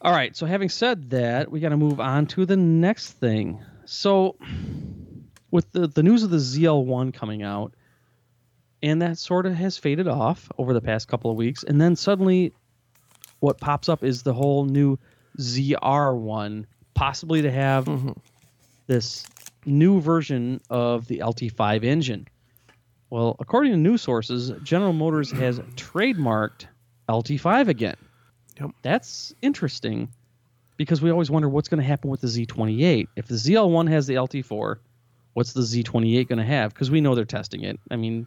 All 0.00 0.12
right. 0.12 0.34
So 0.34 0.46
having 0.46 0.68
said 0.68 1.10
that, 1.10 1.50
we 1.50 1.60
got 1.60 1.68
to 1.68 1.76
move 1.76 2.00
on 2.00 2.26
to 2.28 2.46
the 2.46 2.56
next 2.56 3.12
thing. 3.12 3.60
So 3.84 4.36
with 5.50 5.70
the 5.72 5.86
the 5.86 6.02
news 6.02 6.22
of 6.22 6.30
the 6.30 6.38
ZL1 6.38 7.14
coming 7.14 7.42
out, 7.42 7.74
and 8.82 9.02
that 9.02 9.18
sort 9.18 9.46
of 9.46 9.54
has 9.54 9.78
faded 9.78 10.08
off 10.08 10.50
over 10.58 10.72
the 10.72 10.80
past 10.80 11.06
couple 11.06 11.30
of 11.30 11.36
weeks, 11.36 11.62
and 11.62 11.80
then 11.80 11.94
suddenly, 11.94 12.52
what 13.40 13.58
pops 13.58 13.88
up 13.88 14.02
is 14.02 14.22
the 14.22 14.34
whole 14.34 14.64
new 14.64 14.98
ZR1, 15.38 16.64
possibly 16.94 17.42
to 17.42 17.50
have 17.50 17.84
mm-hmm. 17.84 18.12
this 18.86 19.24
new 19.64 20.00
version 20.00 20.60
of 20.68 21.06
the 21.06 21.18
LT5 21.18 21.84
engine. 21.84 22.26
Well, 23.10 23.36
according 23.38 23.72
to 23.72 23.78
news 23.78 24.02
sources, 24.02 24.50
General 24.62 24.92
Motors 24.92 25.30
has 25.32 25.60
trademarked 25.76 26.66
LT5 27.08 27.68
again. 27.68 27.96
Yep. 28.60 28.70
That's 28.82 29.34
interesting 29.42 30.08
because 30.76 31.00
we 31.00 31.10
always 31.10 31.30
wonder 31.30 31.48
what's 31.48 31.68
going 31.68 31.80
to 31.80 31.86
happen 31.86 32.10
with 32.10 32.20
the 32.20 32.26
Z28. 32.26 33.06
If 33.16 33.26
the 33.26 33.34
ZL1 33.34 33.90
has 33.90 34.06
the 34.06 34.14
LT4, 34.14 34.76
what's 35.34 35.52
the 35.52 35.60
Z28 35.62 36.28
going 36.28 36.38
to 36.38 36.44
have? 36.44 36.72
Because 36.72 36.90
we 36.90 37.00
know 37.00 37.14
they're 37.14 37.24
testing 37.24 37.64
it. 37.64 37.78
I 37.90 37.96
mean, 37.96 38.26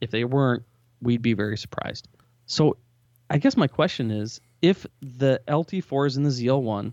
if 0.00 0.10
they 0.10 0.24
weren't, 0.24 0.62
we'd 1.02 1.22
be 1.22 1.34
very 1.34 1.56
surprised. 1.56 2.08
So, 2.46 2.76
I 3.28 3.38
guess 3.38 3.56
my 3.56 3.66
question 3.66 4.10
is 4.10 4.40
if 4.62 4.86
the 5.00 5.40
LT4 5.48 6.06
is 6.06 6.16
in 6.16 6.22
the 6.22 6.30
ZL1, 6.30 6.92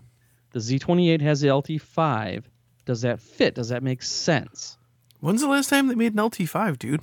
the 0.52 0.58
Z28 0.58 1.20
has 1.20 1.40
the 1.40 1.48
LT5, 1.48 2.44
does 2.84 3.02
that 3.02 3.20
fit? 3.20 3.54
Does 3.54 3.68
that 3.68 3.82
make 3.82 4.02
sense? 4.02 4.76
When's 5.20 5.40
the 5.40 5.48
last 5.48 5.70
time 5.70 5.86
they 5.86 5.94
made 5.94 6.12
an 6.12 6.18
LT5, 6.18 6.78
dude? 6.78 7.00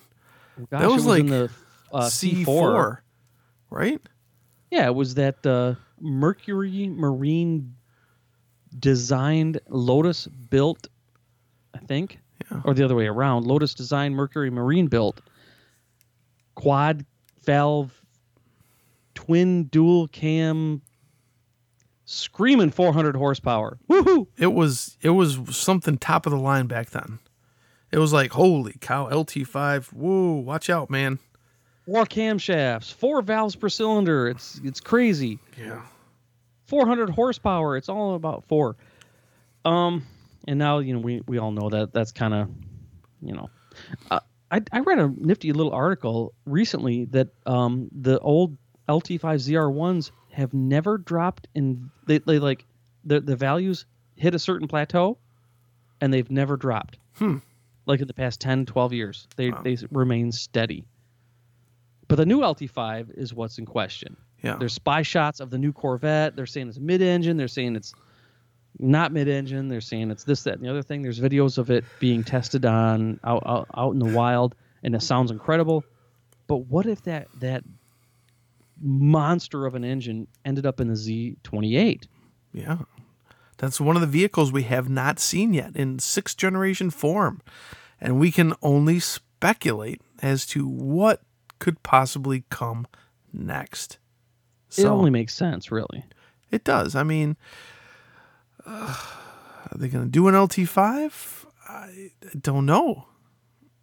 Gosh, 0.69 0.81
That 0.81 0.89
was 0.89 1.05
it 1.05 1.09
like 1.09 1.19
in 1.21 1.27
the 1.27 1.49
uh, 1.91 2.01
C4. 2.03 2.45
C4, 2.45 2.97
right? 3.69 4.01
Yeah, 4.71 4.87
it 4.87 4.95
was 4.95 5.15
that 5.15 5.45
uh, 5.45 5.75
Mercury 5.99 6.87
Marine 6.87 7.75
designed 8.79 9.59
Lotus 9.67 10.27
built, 10.27 10.87
I 11.75 11.79
think, 11.79 12.19
Yeah. 12.49 12.61
or 12.63 12.73
the 12.73 12.83
other 12.83 12.95
way 12.95 13.07
around. 13.07 13.45
Lotus 13.45 13.73
designed 13.73 14.15
Mercury 14.15 14.49
Marine 14.49 14.87
built 14.87 15.21
quad 16.55 17.05
valve 17.43 18.01
twin 19.13 19.65
dual 19.65 20.07
cam 20.07 20.81
screaming 22.05 22.71
400 22.71 23.15
horsepower. 23.15 23.77
Woohoo! 23.89 24.27
It 24.37 24.53
was 24.53 24.97
it 25.01 25.09
was 25.09 25.37
something 25.55 25.97
top 25.97 26.25
of 26.25 26.31
the 26.31 26.39
line 26.39 26.67
back 26.67 26.91
then. 26.91 27.19
It 27.91 27.97
was 27.97 28.13
like, 28.13 28.31
holy 28.31 28.75
cow, 28.79 29.09
LT5. 29.09 29.87
Whoa, 29.91 30.31
watch 30.35 30.69
out, 30.69 30.89
man. 30.89 31.19
Four 31.85 32.05
camshafts, 32.05 32.93
four 32.93 33.21
valves 33.21 33.55
per 33.55 33.69
cylinder. 33.69 34.27
It's 34.27 34.59
it's 34.63 34.79
crazy. 34.79 35.39
Yeah. 35.57 35.81
400 36.67 37.09
horsepower. 37.09 37.75
It's 37.75 37.89
all 37.89 38.15
about 38.15 38.45
four. 38.45 38.77
Um, 39.65 40.05
and 40.47 40.57
now 40.59 40.79
you 40.79 40.93
know 40.93 40.99
we 40.99 41.21
we 41.27 41.37
all 41.37 41.51
know 41.51 41.69
that 41.69 41.91
that's 41.93 42.11
kind 42.11 42.33
of, 42.33 42.49
you 43.21 43.33
know, 43.33 43.49
uh, 44.09 44.19
I 44.51 44.61
I 44.71 44.79
read 44.79 44.99
a 44.99 45.07
nifty 45.17 45.51
little 45.53 45.73
article 45.73 46.33
recently 46.45 47.05
that 47.05 47.29
um 47.45 47.89
the 47.91 48.19
old 48.19 48.57
LT5 48.87 49.19
ZR1s 49.19 50.11
have 50.31 50.53
never 50.53 50.97
dropped 50.97 51.47
in 51.55 51.89
they 52.07 52.19
they 52.19 52.39
like 52.39 52.65
the 53.03 53.19
the 53.21 53.35
values 53.35 53.85
hit 54.15 54.35
a 54.35 54.39
certain 54.39 54.67
plateau, 54.67 55.17
and 55.99 56.13
they've 56.13 56.29
never 56.31 56.57
dropped. 56.57 56.97
Hmm. 57.15 57.37
Like 57.87 57.99
in 57.99 58.07
the 58.07 58.13
past 58.13 58.39
10, 58.39 58.67
12 58.67 58.93
years, 58.93 59.27
they 59.35 59.49
Wow. 59.49 59.61
they 59.63 59.77
remain 59.91 60.31
steady. 60.31 60.85
But 62.11 62.17
the 62.17 62.25
new 62.25 62.41
LT5 62.41 63.17
is 63.17 63.33
what's 63.33 63.57
in 63.57 63.65
question. 63.65 64.17
Yeah. 64.43 64.57
There's 64.57 64.73
spy 64.73 65.01
shots 65.01 65.39
of 65.39 65.49
the 65.49 65.57
new 65.57 65.71
Corvette. 65.71 66.35
They're 66.35 66.45
saying 66.45 66.67
it's 66.67 66.77
mid-engine. 66.77 67.37
They're 67.37 67.47
saying 67.47 67.77
it's 67.77 67.93
not 68.77 69.13
mid-engine. 69.13 69.69
They're 69.69 69.79
saying 69.79 70.11
it's 70.11 70.25
this, 70.25 70.43
that, 70.43 70.55
and 70.55 70.65
the 70.65 70.69
other 70.69 70.81
thing. 70.81 71.03
There's 71.03 71.21
videos 71.21 71.57
of 71.57 71.71
it 71.71 71.85
being 72.01 72.25
tested 72.25 72.65
on 72.65 73.17
out 73.23 73.43
out, 73.45 73.69
out 73.77 73.93
in 73.93 73.99
the 73.99 74.13
wild, 74.13 74.55
and 74.83 74.93
it 74.93 75.01
sounds 75.01 75.31
incredible. 75.31 75.85
But 76.47 76.65
what 76.65 76.85
if 76.85 77.01
that 77.03 77.29
that 77.39 77.63
monster 78.81 79.65
of 79.65 79.75
an 79.75 79.85
engine 79.85 80.27
ended 80.43 80.65
up 80.65 80.81
in 80.81 80.89
the 80.89 80.95
Z28? 80.95 82.07
Yeah. 82.51 82.79
That's 83.57 83.79
one 83.79 83.95
of 83.95 84.01
the 84.01 84.07
vehicles 84.07 84.51
we 84.51 84.63
have 84.63 84.89
not 84.89 85.17
seen 85.17 85.53
yet 85.53 85.77
in 85.77 85.99
sixth 85.99 86.35
generation 86.35 86.89
form. 86.89 87.41
And 88.01 88.19
we 88.19 88.33
can 88.33 88.53
only 88.61 88.99
speculate 88.99 90.01
as 90.21 90.45
to 90.47 90.67
what 90.67 91.21
could 91.61 91.81
possibly 91.83 92.43
come 92.49 92.87
next. 93.31 93.99
it 94.75 94.85
only 94.85 95.11
makes 95.11 95.33
sense, 95.33 95.71
really. 95.71 96.03
It 96.49 96.63
does. 96.63 96.95
I 96.95 97.03
mean, 97.03 97.37
uh, 98.65 98.97
are 99.71 99.77
they 99.77 99.87
going 99.87 100.03
to 100.03 100.09
do 100.09 100.27
an 100.27 100.33
LT5? 100.33 101.45
I 101.69 102.11
don't 102.41 102.65
know. 102.65 103.05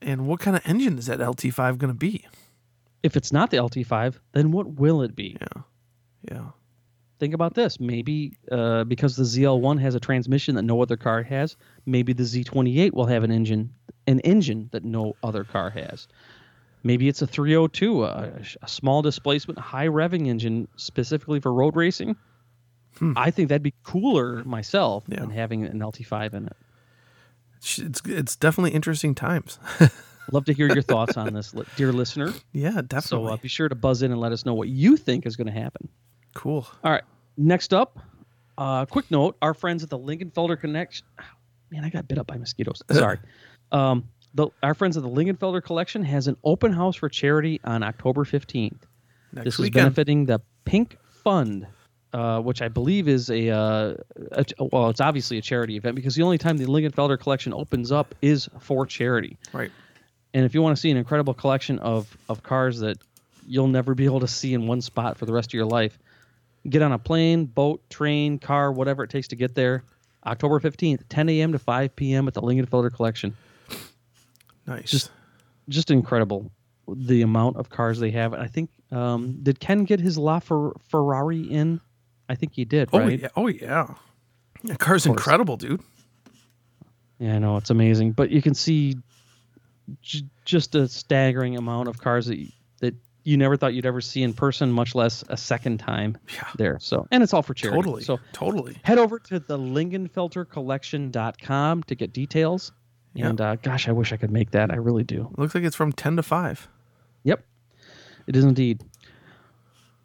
And 0.02 0.26
what 0.26 0.40
kind 0.40 0.56
of 0.56 0.62
engine 0.66 0.98
is 0.98 1.06
that 1.06 1.20
LT5 1.20 1.78
going 1.78 1.92
to 1.92 1.98
be? 1.98 2.26
If 3.02 3.16
it's 3.16 3.32
not 3.32 3.50
the 3.50 3.58
LT5, 3.58 4.16
then 4.32 4.50
what 4.50 4.74
will 4.74 5.00
it 5.02 5.14
be? 5.14 5.36
Yeah. 5.40 5.62
Yeah. 6.30 6.50
Think 7.20 7.32
about 7.32 7.54
this. 7.54 7.78
Maybe 7.78 8.36
uh, 8.50 8.84
because 8.84 9.14
the 9.14 9.22
ZL1 9.22 9.80
has 9.80 9.94
a 9.94 10.00
transmission 10.00 10.56
that 10.56 10.62
no 10.62 10.82
other 10.82 10.96
car 10.96 11.22
has, 11.22 11.56
maybe 11.86 12.12
the 12.12 12.24
Z28 12.24 12.92
will 12.92 13.06
have 13.06 13.22
an 13.22 13.30
engine, 13.30 13.72
an 14.08 14.18
engine 14.20 14.68
that 14.72 14.84
no 14.84 15.14
other 15.22 15.44
car 15.44 15.70
has. 15.70 16.08
Maybe 16.82 17.08
it's 17.08 17.22
a 17.22 17.26
302, 17.26 18.04
a, 18.04 18.32
a 18.62 18.68
small 18.68 19.02
displacement, 19.02 19.58
high 19.58 19.88
revving 19.88 20.26
engine 20.28 20.68
specifically 20.76 21.40
for 21.40 21.52
road 21.52 21.76
racing. 21.76 22.16
I 23.16 23.30
think 23.30 23.48
that'd 23.50 23.62
be 23.62 23.74
cooler 23.84 24.42
myself 24.44 25.04
Yeah. 25.08 25.20
than 25.20 25.30
having 25.30 25.64
an 25.64 25.78
LT5 25.80 26.34
in 26.34 26.46
it. 26.46 26.56
It's, 27.58 27.78
it's 28.04 28.36
definitely 28.36 28.72
interesting 28.72 29.14
times. 29.14 29.58
Love 30.32 30.44
to 30.46 30.52
hear 30.52 30.66
your 30.72 30.82
thoughts 30.82 31.16
on 31.16 31.32
this, 31.32 31.54
dear 31.76 31.92
listener. 31.92 32.32
yeah, 32.52 32.72
So 32.76 32.82
definitely. 32.82 33.32
uh, 33.32 33.36
be 33.36 33.48
sure 33.48 33.68
to 33.68 33.74
buzz 33.74 34.02
in 34.02 34.10
and 34.12 34.20
let 34.20 34.32
us 34.32 34.44
know 34.44 34.54
what 34.54 34.68
you 34.68 34.96
think 34.96 35.26
is 35.26 35.36
going 35.36 35.46
to 35.46 35.52
happen. 35.52 35.88
cool. 36.34 36.66
All 36.84 36.90
right. 36.92 37.02
Next 37.36 37.72
up, 37.72 37.98
uh, 38.58 38.84
quick 38.86 39.08
note: 39.12 39.36
our 39.40 39.54
friends 39.54 39.84
at 39.84 39.90
the 39.90 39.98
Lingenfelter 39.98 40.58
Connection. 40.60 41.06
Man, 41.70 41.84
I 41.84 41.90
got 41.90 42.08
bit 42.08 42.18
up 42.18 42.26
by 42.26 42.36
mosquitoes. 42.36 42.82
Sorry. 42.90 43.18
um, 43.70 44.08
the, 44.34 44.48
our 44.62 44.74
friends 44.74 44.96
at 44.96 45.02
the 45.02 45.08
Lingenfelter 45.08 45.62
Collection 45.62 46.02
has 46.04 46.28
an 46.28 46.36
open 46.44 46.72
house 46.72 46.96
for 46.96 47.08
charity 47.08 47.60
on 47.64 47.82
October 47.82 48.24
fifteenth. 48.24 48.86
Next 49.32 49.44
This 49.44 49.54
is 49.54 49.60
weekend. 49.60 49.84
benefiting 49.84 50.26
the 50.26 50.40
Pink 50.64 50.96
Fund, 51.24 51.66
uh, 52.12 52.40
which 52.40 52.62
I 52.62 52.68
believe 52.68 53.08
is 53.08 53.30
a, 53.30 53.50
uh, 53.50 53.94
a 54.32 54.44
well, 54.58 54.88
it's 54.90 55.00
obviously 55.00 55.38
a 55.38 55.42
charity 55.42 55.76
event 55.76 55.96
because 55.96 56.14
the 56.14 56.22
only 56.22 56.38
time 56.38 56.56
the 56.56 56.66
Lingenfelter 56.66 57.18
Collection 57.18 57.52
opens 57.52 57.92
up 57.92 58.14
is 58.22 58.48
for 58.60 58.86
charity. 58.86 59.36
Right. 59.52 59.70
And 60.34 60.44
if 60.44 60.54
you 60.54 60.62
want 60.62 60.76
to 60.76 60.80
see 60.80 60.90
an 60.90 60.96
incredible 60.96 61.34
collection 61.34 61.78
of, 61.78 62.16
of 62.28 62.42
cars 62.42 62.80
that 62.80 62.98
you'll 63.46 63.66
never 63.68 63.94
be 63.94 64.04
able 64.04 64.20
to 64.20 64.28
see 64.28 64.52
in 64.54 64.66
one 64.66 64.80
spot 64.82 65.16
for 65.16 65.24
the 65.26 65.32
rest 65.32 65.48
of 65.50 65.54
your 65.54 65.64
life, 65.64 65.98
get 66.68 66.82
on 66.82 66.92
a 66.92 66.98
plane, 66.98 67.46
boat, 67.46 67.80
train, 67.88 68.38
car, 68.38 68.70
whatever 68.70 69.02
it 69.04 69.10
takes 69.10 69.28
to 69.28 69.36
get 69.36 69.54
there. 69.54 69.84
October 70.26 70.60
15th, 70.60 71.02
10 71.08 71.28
a.m. 71.30 71.52
to 71.52 71.58
5 71.58 71.96
p.m. 71.96 72.28
at 72.28 72.34
the 72.34 72.42
Lingenfelter 72.42 72.92
Collection. 72.92 73.34
Nice. 74.68 74.90
Just- 74.90 75.10
Just 75.68 75.90
incredible 75.90 76.50
the 76.88 77.20
amount 77.22 77.56
of 77.58 77.68
cars 77.68 77.98
they 77.98 78.10
have. 78.12 78.32
And 78.32 78.42
I 78.42 78.46
think, 78.46 78.70
um, 78.90 79.38
did 79.42 79.60
Ken 79.60 79.84
get 79.84 80.00
his 80.00 80.16
La 80.16 80.38
Fer- 80.38 80.72
Ferrari 80.88 81.42
in? 81.42 81.78
I 82.30 82.34
think 82.34 82.54
he 82.54 82.64
did, 82.64 82.88
oh, 82.94 83.00
right? 83.00 83.20
yeah. 83.20 83.28
Oh, 83.36 83.48
yeah. 83.48 83.92
That 84.64 84.78
car's 84.78 85.04
incredible, 85.06 85.56
dude. 85.58 85.82
Yeah, 87.18 87.34
I 87.36 87.38
know 87.38 87.56
it's 87.58 87.68
amazing, 87.70 88.12
but 88.12 88.30
you 88.30 88.40
can 88.40 88.54
see 88.54 88.96
j- 90.00 90.24
just 90.46 90.74
a 90.74 90.88
staggering 90.88 91.56
amount 91.58 91.88
of 91.88 91.98
cars 91.98 92.24
that 92.26 92.38
you, 92.38 92.48
that 92.80 92.94
you 93.24 93.36
never 93.36 93.56
thought 93.58 93.74
you'd 93.74 93.84
ever 93.86 94.00
see 94.00 94.22
in 94.22 94.32
person, 94.32 94.70
much 94.72 94.94
less 94.94 95.22
a 95.28 95.36
second 95.36 95.78
time 95.78 96.16
Yeah. 96.34 96.48
there. 96.56 96.78
So, 96.80 97.06
and 97.10 97.22
it's 97.22 97.34
all 97.34 97.42
for 97.42 97.52
charity. 97.54 97.76
Totally. 97.76 98.02
So, 98.04 98.18
totally. 98.32 98.78
head 98.84 98.98
over 98.98 99.18
to 99.18 99.38
the 99.40 99.58
lingenfeltercollection.com 99.58 101.82
to 101.84 101.94
get 101.94 102.12
details. 102.12 102.72
Yeah. 103.14 103.28
And 103.28 103.40
uh, 103.40 103.56
gosh, 103.56 103.88
I 103.88 103.92
wish 103.92 104.12
I 104.12 104.16
could 104.16 104.30
make 104.30 104.52
that. 104.52 104.70
I 104.70 104.76
really 104.76 105.04
do. 105.04 105.32
Looks 105.36 105.54
like 105.54 105.64
it's 105.64 105.76
from 105.76 105.92
10 105.92 106.16
to 106.16 106.22
5. 106.22 106.68
Yep, 107.24 107.44
it 108.26 108.36
is 108.36 108.44
indeed. 108.44 108.82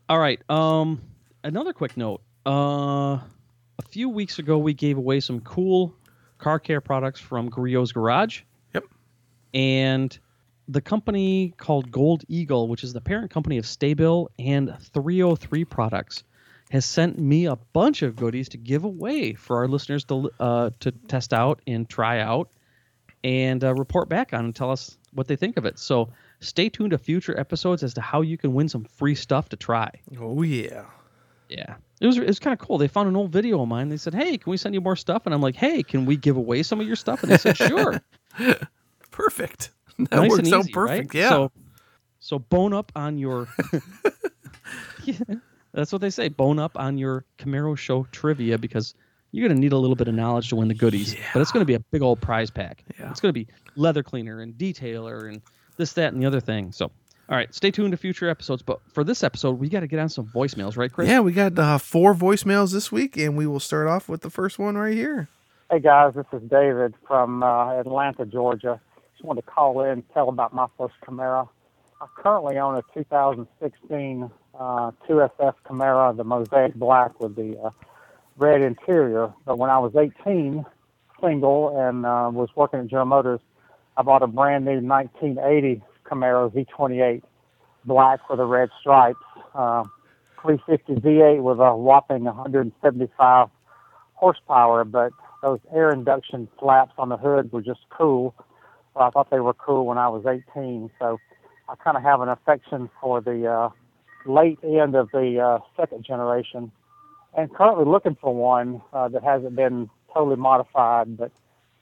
All 0.09 0.19
right. 0.19 0.41
Um, 0.49 1.01
another 1.43 1.73
quick 1.73 1.95
note. 1.95 2.21
Uh, 2.45 3.19
a 3.79 3.81
few 3.89 4.09
weeks 4.09 4.39
ago, 4.39 4.57
we 4.57 4.73
gave 4.73 4.97
away 4.97 5.19
some 5.19 5.39
cool 5.41 5.95
car 6.37 6.59
care 6.59 6.81
products 6.81 7.19
from 7.19 7.49
Griot's 7.49 7.91
Garage. 7.91 8.41
Yep. 8.73 8.85
And 9.53 10.17
the 10.67 10.81
company 10.81 11.53
called 11.57 11.91
Gold 11.91 12.23
Eagle, 12.27 12.67
which 12.67 12.83
is 12.83 12.93
the 12.93 13.01
parent 13.01 13.31
company 13.31 13.57
of 13.57 13.65
Sta-Bil 13.65 14.29
and 14.39 14.75
303 14.93 15.65
Products, 15.65 16.23
has 16.71 16.85
sent 16.85 17.19
me 17.19 17.45
a 17.45 17.55
bunch 17.55 18.01
of 18.01 18.15
goodies 18.15 18.49
to 18.49 18.57
give 18.57 18.83
away 18.83 19.33
for 19.33 19.57
our 19.57 19.67
listeners 19.67 20.05
to 20.05 20.31
uh, 20.39 20.71
to 20.79 20.91
test 20.91 21.33
out 21.33 21.61
and 21.67 21.87
try 21.87 22.19
out 22.19 22.49
and 23.23 23.63
uh, 23.63 23.73
report 23.73 24.09
back 24.09 24.33
on 24.33 24.45
and 24.45 24.55
tell 24.55 24.71
us 24.71 24.97
what 25.13 25.27
they 25.27 25.35
think 25.35 25.57
of 25.57 25.65
it. 25.65 25.79
So 25.79 26.09
stay 26.39 26.69
tuned 26.69 26.91
to 26.91 26.97
future 26.97 27.39
episodes 27.39 27.83
as 27.83 27.93
to 27.95 28.01
how 28.01 28.21
you 28.21 28.37
can 28.37 28.53
win 28.53 28.67
some 28.69 28.83
free 28.83 29.15
stuff 29.15 29.49
to 29.49 29.55
try. 29.55 29.89
Oh, 30.19 30.41
yeah. 30.41 30.85
Yeah. 31.49 31.75
It 32.01 32.07
was 32.07 32.17
it 32.17 32.27
was 32.27 32.39
kind 32.39 32.53
of 32.53 32.59
cool. 32.59 32.77
They 32.77 32.87
found 32.87 33.07
an 33.07 33.15
old 33.15 33.31
video 33.31 33.61
of 33.61 33.67
mine. 33.69 33.87
They 33.87 33.95
said, 33.97 34.13
"Hey, 34.13 34.37
can 34.37 34.49
we 34.51 34.57
send 34.57 34.75
you 34.75 34.81
more 34.81 34.97
stuff?" 34.97 35.25
And 35.25 35.33
I'm 35.33 35.41
like, 35.41 35.55
"Hey, 35.55 35.83
can 35.83 36.05
we 36.05 36.17
give 36.17 36.35
away 36.35 36.61
some 36.63 36.81
of 36.81 36.87
your 36.87 36.97
stuff?" 36.97 37.23
And 37.23 37.31
they 37.31 37.37
said, 37.37 37.55
"Sure." 37.55 38.01
Perfect. 39.11 39.69
That 39.97 40.11
nice 40.11 40.29
works 40.31 40.47
and 40.47 40.53
out 40.53 40.59
easy, 40.61 40.71
perfect. 40.73 41.13
right? 41.13 41.21
Yeah. 41.21 41.29
So, 41.29 41.51
so 42.19 42.39
bone 42.39 42.73
up 42.73 42.91
on 42.95 43.17
your. 43.17 43.47
Yeah, 45.05 45.17
that's 45.73 45.91
what 45.91 46.01
they 46.01 46.09
say. 46.09 46.29
Bone 46.29 46.59
up 46.59 46.79
on 46.79 46.97
your 46.97 47.25
Camaro 47.37 47.77
show 47.77 48.07
trivia 48.11 48.57
because 48.57 48.95
you're 49.33 49.47
gonna 49.47 49.59
need 49.59 49.73
a 49.73 49.77
little 49.77 49.95
bit 49.95 50.07
of 50.07 50.13
knowledge 50.13 50.49
to 50.49 50.55
win 50.55 50.67
the 50.69 50.75
goodies. 50.75 51.15
But 51.33 51.41
it's 51.41 51.51
gonna 51.51 51.65
be 51.65 51.73
a 51.73 51.79
big 51.79 52.01
old 52.01 52.21
prize 52.21 52.51
pack. 52.51 52.85
Yeah. 52.97 53.09
It's 53.09 53.19
gonna 53.19 53.33
be 53.33 53.47
leather 53.75 54.03
cleaner 54.03 54.39
and 54.39 54.53
detailer 54.53 55.27
and 55.27 55.41
this, 55.75 55.93
that, 55.93 56.13
and 56.13 56.21
the 56.21 56.27
other 56.27 56.39
thing. 56.39 56.71
So, 56.71 56.85
all 57.29 57.35
right, 57.35 57.53
stay 57.53 57.71
tuned 57.71 57.91
to 57.91 57.97
future 57.97 58.29
episodes. 58.29 58.61
But 58.61 58.79
for 58.93 59.03
this 59.03 59.23
episode, 59.23 59.59
we 59.59 59.69
got 59.69 59.79
to 59.79 59.87
get 59.87 59.97
on 59.97 60.07
some 60.07 60.27
voicemails, 60.27 60.77
right, 60.77 60.91
Chris? 60.91 61.09
yeah, 61.09 61.19
we 61.19 61.31
got 61.31 61.57
uh, 61.57 61.79
four 61.79 62.13
voicemails 62.13 62.71
this 62.71 62.91
week, 62.91 63.17
and 63.17 63.35
we 63.35 63.47
will 63.47 63.59
start 63.59 63.87
off 63.87 64.07
with 64.07 64.21
the 64.21 64.29
first 64.29 64.59
one 64.59 64.77
right 64.77 64.93
here. 64.93 65.27
Hey 65.71 65.79
guys, 65.79 66.13
this 66.13 66.27
is 66.31 66.47
David 66.47 66.93
from 67.07 67.41
uh, 67.41 67.79
Atlanta, 67.79 68.25
Georgia. 68.27 68.79
Just 69.13 69.23
wanted 69.23 69.41
to 69.41 69.47
call 69.47 69.81
in 69.81 69.89
and 69.89 70.03
tell 70.13 70.29
about 70.29 70.53
my 70.53 70.67
first 70.77 70.93
Camaro. 71.03 71.49
I 71.99 72.05
currently 72.17 72.57
own 72.59 72.75
a 72.75 72.83
2016 72.93 74.29
uh, 74.59 74.91
2SS 75.09 75.55
Camaro, 75.65 76.15
the 76.15 76.23
Mosaic 76.23 76.75
Black 76.75 77.19
with 77.19 77.35
the 77.35 77.57
uh, 77.57 77.69
red 78.37 78.61
interior. 78.61 79.33
But 79.45 79.57
when 79.57 79.69
I 79.69 79.79
was 79.79 79.93
18, 79.95 80.65
single, 81.21 81.79
and 81.79 82.05
uh, 82.05 82.29
was 82.33 82.49
working 82.55 82.79
at 82.81 82.87
General 82.87 83.05
Motors, 83.05 83.39
I 83.97 84.01
bought 84.01 84.23
a 84.23 84.27
brand 84.27 84.65
new 84.65 84.79
1980 84.81 85.81
Camaro 86.05 86.51
Z28 86.51 87.21
black 87.85 88.29
with 88.29 88.39
the 88.39 88.45
red 88.45 88.69
stripes. 88.79 89.19
Uh, 89.53 89.83
350 90.43 91.07
V8 91.07 91.41
with 91.41 91.59
a 91.59 91.75
whopping 91.75 92.25
175 92.25 93.47
horsepower, 94.13 94.83
but 94.83 95.11
those 95.41 95.59
air 95.73 95.89
induction 95.89 96.47
flaps 96.59 96.91
on 96.97 97.09
the 97.09 97.17
hood 97.17 97.51
were 97.51 97.61
just 97.61 97.79
cool. 97.89 98.35
Well, 98.93 99.05
I 99.05 99.09
thought 99.09 99.29
they 99.31 99.39
were 99.39 99.53
cool 99.53 99.85
when 99.85 99.97
I 99.97 100.09
was 100.09 100.25
18, 100.25 100.91
so 100.99 101.17
I 101.69 101.75
kind 101.75 101.97
of 101.97 102.03
have 102.03 102.21
an 102.21 102.29
affection 102.29 102.89
for 103.01 103.21
the 103.21 103.47
uh, 103.47 103.69
late 104.25 104.59
end 104.63 104.95
of 104.95 105.09
the 105.11 105.39
uh, 105.39 105.59
second 105.79 106.05
generation, 106.05 106.71
and 107.35 107.53
currently 107.53 107.85
looking 107.85 108.15
for 108.19 108.33
one 108.33 108.81
uh, 108.93 109.07
that 109.09 109.23
hasn't 109.23 109.55
been 109.55 109.89
totally 110.13 110.35
modified, 110.35 111.17
but 111.17 111.31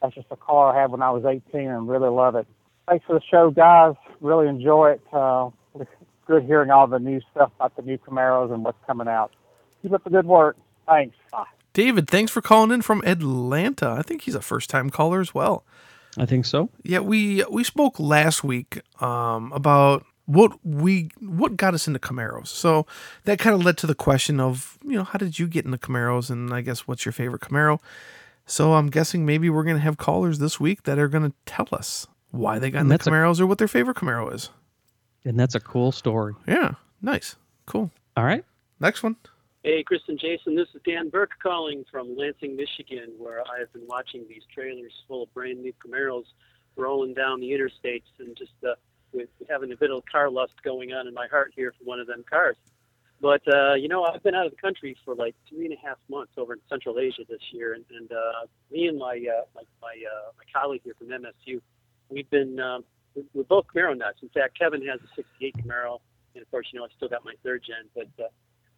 that's 0.02 0.16
just 0.16 0.28
a 0.32 0.36
car 0.36 0.76
I 0.76 0.82
had 0.82 0.92
when 0.92 1.02
I 1.02 1.12
was 1.12 1.26
18 1.26 1.68
and 1.68 1.88
really 1.88 2.10
love 2.10 2.36
it. 2.36 2.48
Thanks 2.88 3.06
for 3.06 3.14
the 3.14 3.22
show, 3.30 3.52
guys. 3.52 3.96
Really 4.20 4.48
enjoy 4.48 4.92
it. 4.92 5.02
Uh, 5.14 5.50
good 6.28 6.44
hearing 6.44 6.72
all 6.72 6.88
the 6.88 7.00
new 7.00 7.20
stuff 7.32 7.52
about 7.58 7.76
the 7.76 7.82
new 7.82 7.98
Camaros 7.98 8.54
and 8.54 8.64
what's 8.64 8.78
coming 8.88 9.08
out. 9.08 9.32
Keep 9.82 9.94
up 9.94 10.04
the 10.04 10.10
good 10.10 10.26
work. 10.26 10.58
Thanks. 10.88 11.16
Bye. 11.32 11.46
David, 11.74 12.10
thanks 12.10 12.32
for 12.32 12.42
calling 12.42 12.72
in 12.72 12.82
from 12.82 13.02
Atlanta. 13.06 13.90
I 13.90 14.02
think 14.02 14.24
he's 14.24 14.36
a 14.36 14.42
first 14.42 14.70
time 14.70 14.90
caller 14.90 15.20
as 15.20 15.34
well. 15.34 15.66
I 16.18 16.26
think 16.26 16.46
so. 16.46 16.70
Yeah, 16.84 17.00
we 17.00 17.46
we 17.50 17.64
spoke 17.64 18.00
last 18.00 18.44
week 18.44 18.82
um, 19.02 19.52
about 19.54 20.06
what 20.36 20.52
we 20.66 21.10
what 21.20 21.58
got 21.58 21.74
us 21.74 21.88
into 21.88 22.00
Camaros. 22.00 22.48
So 22.48 22.86
that 23.26 23.40
kind 23.40 23.54
of 23.56 23.64
led 23.64 23.78
to 23.80 23.88
the 23.88 23.96
question 23.96 24.40
of 24.40 24.78
you 24.84 24.96
know 24.98 25.04
how 25.04 25.18
did 25.18 25.40
you 25.40 25.48
get 25.48 25.66
into 25.66 25.78
Camaros, 25.78 26.30
and 26.30 26.54
I 26.54 26.62
guess 26.62 26.88
what's 26.88 27.06
your 27.06 27.12
favorite 27.14 27.42
Camaro. 27.42 27.80
So 28.46 28.74
I'm 28.74 28.90
guessing 28.90 29.26
maybe 29.26 29.50
we're 29.50 29.64
gonna 29.64 29.80
have 29.80 29.98
callers 29.98 30.40
this 30.40 30.60
week 30.60 30.84
that 30.84 30.98
are 31.00 31.08
gonna 31.08 31.34
tell 31.46 31.68
us 31.72 32.08
why 32.32 32.60
they 32.60 32.70
got 32.72 32.80
And 32.80 32.86
into 32.88 32.94
that's 32.98 33.08
a- 33.08 33.12
Camaros 33.12 33.40
or 33.40 33.46
what 33.48 33.58
their 33.58 33.68
favorite 33.68 33.98
Camaro 33.98 34.34
is. 34.34 34.50
And 35.26 35.40
that's 35.40 35.56
a 35.56 35.60
cool 35.60 35.92
story. 35.92 36.34
Yeah, 36.48 36.74
nice, 37.02 37.36
cool. 37.66 37.92
All 38.18 38.24
right. 38.24 38.44
Next 38.80 39.04
one. 39.04 39.16
Hey, 39.64 39.84
Chris 39.84 40.02
and 40.08 40.18
Jason, 40.20 40.56
this 40.56 40.68
is 40.74 40.82
Dan 40.84 41.10
Burke 41.10 41.34
calling 41.44 41.86
from 41.92 42.18
Lansing, 42.18 42.56
Michigan, 42.56 43.12
where 43.20 43.42
I 43.42 43.60
have 43.60 43.72
been 43.74 43.86
watching 43.86 44.26
these 44.28 44.42
trailers 44.52 44.92
full 45.08 45.22
of 45.24 45.34
brand 45.36 45.62
new 45.62 45.72
Camaros 45.86 46.24
rolling 46.76 47.14
down 47.14 47.40
the 47.40 47.52
interstates 47.52 48.10
and 48.18 48.36
just 48.36 48.54
uh, 48.68 48.74
with 49.14 49.30
having 49.50 49.72
a 49.72 49.78
bit 49.78 49.92
of 49.92 50.04
car 50.12 50.30
lust 50.30 50.54
going 50.64 50.94
on 50.94 51.08
in 51.08 51.14
my 51.14 51.28
heart 51.28 51.54
here 51.56 51.74
for 51.78 51.84
one 51.84 52.00
of 52.00 52.08
them 52.08 52.24
cars. 52.30 52.56
But 53.22 53.42
uh, 53.54 53.76
you 53.76 53.88
know, 53.88 54.04
I've 54.04 54.24
been 54.24 54.34
out 54.34 54.48
of 54.48 54.52
the 54.52 54.58
country 54.58 54.98
for 55.06 55.14
like 55.14 55.36
three 55.48 55.66
and 55.66 55.74
a 55.74 55.88
half 55.88 55.98
months 56.10 56.34
over 56.38 56.54
in 56.54 56.60
Central 56.70 56.98
Asia 57.00 57.22
this 57.30 57.42
year, 57.52 57.74
and, 57.74 57.86
and 57.96 58.12
uh, 58.12 58.48
me 58.72 58.88
and 58.88 58.98
my 58.98 59.14
uh, 59.14 59.46
my 59.54 59.62
my, 59.82 59.96
uh, 60.12 60.32
my 60.38 60.60
colleague 60.60 60.82
here 60.84 60.96
from 60.98 61.10
MSU, 61.10 61.62
we've 62.10 62.30
been 62.32 62.60
um, 62.60 62.84
we're- 63.16 63.46
both 63.48 63.66
Camaro 63.74 63.96
nuts. 63.96 64.20
In 64.24 64.30
fact, 64.30 64.58
Kevin 64.58 64.86
has 64.88 65.00
a 65.02 65.08
'68 65.16 65.56
Camaro, 65.58 66.00
and 66.34 66.42
of 66.42 66.50
course, 66.50 66.68
you 66.74 66.80
know, 66.80 66.86
I 66.86 66.90
still 66.98 67.10
got 67.10 67.24
my 67.26 67.34
third 67.44 67.64
gen, 67.66 67.90
but. 67.96 68.24
Uh, 68.24 68.28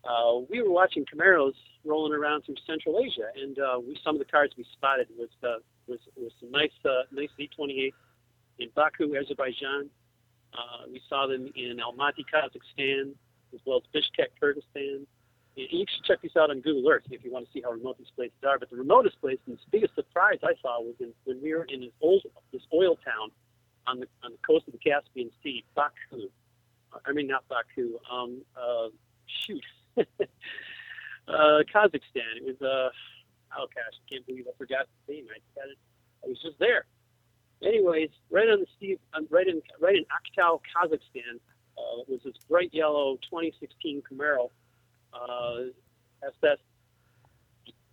uh, 0.06 0.40
we 0.50 0.62
were 0.62 0.70
watching 0.70 1.06
Camaros 1.06 1.54
rolling 1.86 2.12
around 2.12 2.42
through 2.44 2.56
Central 2.68 3.00
Asia, 3.00 3.30
and 3.42 3.58
uh, 3.58 3.80
we, 3.80 3.98
some 4.04 4.16
of 4.16 4.20
the 4.20 4.25
cars 4.25 4.52
we 4.58 4.66
spotted 4.74 5.08
was 5.18 5.30
uh, 5.44 5.60
was 5.88 6.00
was 6.18 6.34
some 6.42 6.52
nice 6.52 6.75
uh, 6.84 7.04
nice 7.12 7.30
Z28 7.40 7.94
in 8.60 8.70
Baku, 8.75 9.16
Azerbaijan. 9.16 9.90
Uh, 10.54 10.86
we 10.92 11.02
saw 11.10 11.28
them 11.28 11.52
in 11.56 11.78
Almaty, 11.78 12.26
Kazakhstan, 12.32 13.14
as 13.54 13.60
well 13.66 13.82
as 13.82 13.84
Bishkek, 13.94 14.30
Kyrgyzstan. 14.42 15.06
And 15.56 15.68
you 15.70 15.86
should 15.88 16.04
check 16.04 16.22
these 16.22 16.36
out 16.38 16.50
on 16.50 16.62
Google 16.62 16.90
Earth 16.90 17.04
if 17.12 17.24
you 17.24 17.32
want 17.32 17.46
to 17.46 17.52
see 17.52 17.62
how 17.62 17.72
remote 17.72 17.98
these 17.98 18.12
places 18.16 18.38
are. 18.48 18.58
But 18.58 18.70
the 18.70 18.76
remotest 18.76 19.20
place 19.22 19.38
and 19.46 19.56
the 19.56 19.62
biggest 19.72 19.96
surprise 19.96 20.40
I 20.44 20.54
saw 20.62 20.82
was 20.82 20.96
in, 21.00 21.14
when 21.26 21.42
we 21.42 21.54
were 21.54 21.66
in 21.66 21.82
this 21.82 21.92
old 22.02 22.24
this 22.52 22.64
oil 22.74 22.96
town 22.96 23.30
on 23.86 24.00
the 24.00 24.08
on 24.24 24.32
the 24.32 24.38
coast 24.46 24.68
of 24.68 24.74
the 24.74 24.80
Caspian 24.80 25.30
Sea, 25.44 25.64
Baku. 25.76 26.30
Uh, 26.92 27.00
I 27.06 27.12
mean, 27.14 27.28
not 27.28 27.44
Baku. 27.48 28.00
Um, 28.12 28.42
uh, 28.58 28.90
shoot. 29.28 29.64
uh, 29.98 31.62
Kazakhstan. 31.70 32.42
It 32.42 32.46
was 32.46 32.62
uh, 32.62 32.90
oh 33.58 33.68
gosh, 33.74 33.94
I 33.94 34.04
can't 34.12 34.26
believe 34.26 34.46
I 34.48 34.58
forgot 34.58 34.88
the 35.08 35.14
name. 35.14 35.26
I 35.30 35.38
had 35.60 35.70
it. 35.70 35.78
I 36.24 36.30
was 36.30 36.42
just 36.42 36.58
there. 36.58 36.86
Anyways, 37.65 38.10
right 38.29 38.50
on 38.50 38.60
the 38.60 38.67
Steve, 38.77 39.00
right 39.29 39.48
in 39.48 39.62
right 39.79 39.96
in 39.96 40.05
Aktau, 40.05 40.60
Kazakhstan, 40.75 41.39
uh, 41.77 42.03
was 42.08 42.22
this 42.24 42.34
bright 42.50 42.70
yellow 42.74 43.17
2016 43.29 44.03
Camaro 44.12 44.50
uh, 45.13 45.70
SS 46.41 46.60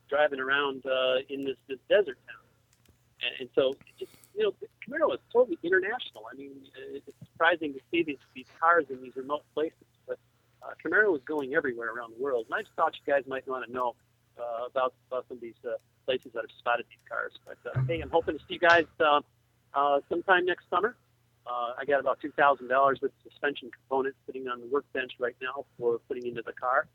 driving 0.08 0.40
around 0.40 0.84
uh, 0.86 1.16
in 1.28 1.44
this, 1.44 1.56
this 1.68 1.78
desert 1.88 2.18
town. 2.26 2.42
And, 3.22 3.40
and 3.40 3.48
so, 3.54 3.76
just 3.98 4.10
you 4.34 4.42
know, 4.42 4.52
Camaro 4.86 5.14
is 5.14 5.20
totally 5.32 5.58
international. 5.62 6.24
I 6.32 6.36
mean, 6.36 6.52
it's 6.92 7.06
surprising 7.32 7.72
to 7.74 7.80
see 7.90 8.02
these 8.02 8.18
these 8.34 8.46
cars 8.58 8.86
in 8.90 9.02
these 9.02 9.14
remote 9.16 9.42
places, 9.54 9.86
but 10.06 10.18
uh, 10.62 10.70
Camaro 10.84 11.14
is 11.16 11.22
going 11.24 11.54
everywhere 11.54 11.94
around 11.94 12.14
the 12.16 12.22
world. 12.22 12.46
And 12.50 12.54
I 12.54 12.62
just 12.62 12.74
thought 12.74 12.94
you 12.94 13.12
guys 13.12 13.24
might 13.26 13.46
want 13.46 13.66
to 13.66 13.72
know 13.72 13.94
uh, 14.38 14.66
about 14.66 14.94
about 15.08 15.26
some 15.28 15.36
of 15.36 15.40
these 15.40 15.60
uh, 15.64 15.76
places 16.06 16.32
that 16.34 16.42
have 16.42 16.58
spotted 16.58 16.86
these 16.88 17.04
cars. 17.08 17.32
But 17.46 17.58
uh, 17.70 17.82
hey, 17.86 18.00
I'm 18.00 18.10
hoping 18.10 18.38
to 18.38 18.44
see 18.48 18.54
you 18.54 18.58
guys 18.58 18.86
uh, 18.98 19.20
uh, 19.74 20.00
sometime 20.08 20.46
next 20.46 20.68
summer. 20.70 20.96
Uh, 21.46 21.72
I 21.78 21.84
got 21.84 22.00
about 22.00 22.20
two 22.20 22.30
thousand 22.32 22.68
dollars 22.68 22.98
worth 23.02 23.12
of 23.12 23.30
suspension 23.32 23.70
components 23.70 24.18
sitting 24.26 24.46
on 24.48 24.60
the 24.60 24.66
workbench 24.66 25.12
right 25.18 25.36
now 25.40 25.64
for 25.78 25.98
putting 26.08 26.26
into 26.26 26.42
the 26.42 26.52
car. 26.52 26.86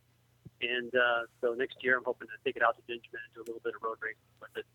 And 0.62 0.94
uh, 0.96 1.24
so 1.42 1.54
next 1.54 1.78
year, 1.84 1.98
I'm 1.98 2.04
hoping 2.06 2.28
to 2.28 2.34
take 2.46 2.56
it 2.56 2.64
out 2.64 2.78
to 2.78 2.82
Benjamin 2.88 3.20
and 3.26 3.34
do 3.36 3.42
a 3.42 3.46
little 3.52 3.62
bit 3.64 3.74
of 3.76 3.84
road 3.84 3.98
racing 4.02 4.22
with 4.40 4.52
it, 4.56 4.66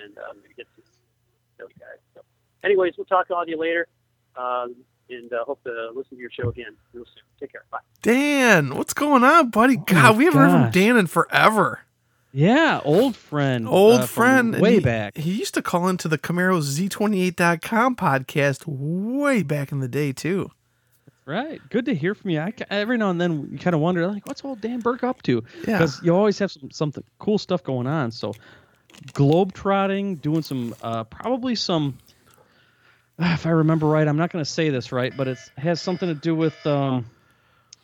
and 0.00 0.16
um, 0.18 0.36
maybe 0.42 0.54
get 0.56 0.66
to 0.76 0.82
know 1.58 1.66
you 1.68 1.74
guys. 1.80 1.98
So, 2.14 2.20
anyways, 2.62 2.94
we'll 2.96 3.06
talk 3.06 3.26
to 3.28 3.34
all 3.34 3.42
of 3.42 3.48
you 3.48 3.58
later, 3.58 3.88
um, 4.36 4.76
and 5.10 5.32
uh, 5.32 5.44
hope 5.44 5.62
to 5.64 5.90
listen 5.94 6.16
to 6.16 6.20
your 6.20 6.30
show 6.30 6.48
again 6.50 6.76
real 6.92 7.04
soon. 7.06 7.24
Take 7.40 7.52
care. 7.52 7.64
Bye. 7.72 7.78
Dan, 8.02 8.76
what's 8.76 8.94
going 8.94 9.24
on, 9.24 9.50
buddy? 9.50 9.78
Oh 9.78 9.84
God, 9.86 10.12
my 10.12 10.18
we 10.18 10.24
haven't 10.26 10.40
heard 10.40 10.50
from 10.52 10.62
gosh. 10.64 10.74
Dan 10.74 10.96
in 10.96 11.06
forever. 11.08 11.80
Yeah, 12.36 12.82
old 12.84 13.16
friend. 13.16 13.66
Old 13.66 14.02
uh, 14.02 14.06
friend. 14.06 14.60
Way 14.60 14.74
he, 14.74 14.80
back. 14.80 15.16
He 15.16 15.30
used 15.30 15.54
to 15.54 15.62
call 15.62 15.88
into 15.88 16.06
the 16.06 16.18
Camaro 16.18 16.60
Z28.com 16.60 17.96
podcast 17.96 18.64
way 18.66 19.42
back 19.42 19.72
in 19.72 19.80
the 19.80 19.88
day, 19.88 20.12
too. 20.12 20.50
Right. 21.24 21.62
Good 21.70 21.86
to 21.86 21.94
hear 21.94 22.14
from 22.14 22.28
you. 22.28 22.40
I, 22.40 22.52
every 22.68 22.98
now 22.98 23.08
and 23.08 23.18
then 23.18 23.48
you 23.52 23.58
kind 23.58 23.72
of 23.72 23.80
wonder, 23.80 24.06
like, 24.06 24.26
what's 24.26 24.44
old 24.44 24.60
Dan 24.60 24.80
Burke 24.80 25.02
up 25.02 25.22
to? 25.22 25.44
Yeah. 25.66 25.78
Because 25.78 26.02
you 26.02 26.14
always 26.14 26.38
have 26.40 26.52
some 26.52 26.70
something 26.70 27.02
cool 27.18 27.38
stuff 27.38 27.64
going 27.64 27.86
on. 27.86 28.10
So, 28.10 28.34
globe 29.14 29.54
trotting, 29.54 30.16
doing 30.16 30.42
some, 30.42 30.74
uh, 30.82 31.04
probably 31.04 31.54
some, 31.54 31.96
ah, 33.18 33.32
if 33.32 33.46
I 33.46 33.50
remember 33.50 33.86
right, 33.86 34.06
I'm 34.06 34.18
not 34.18 34.30
going 34.30 34.44
to 34.44 34.50
say 34.50 34.68
this 34.68 34.92
right, 34.92 35.16
but 35.16 35.26
it 35.26 35.38
has 35.56 35.80
something 35.80 36.10
to 36.10 36.14
do 36.14 36.34
with 36.34 36.66
um, 36.66 37.06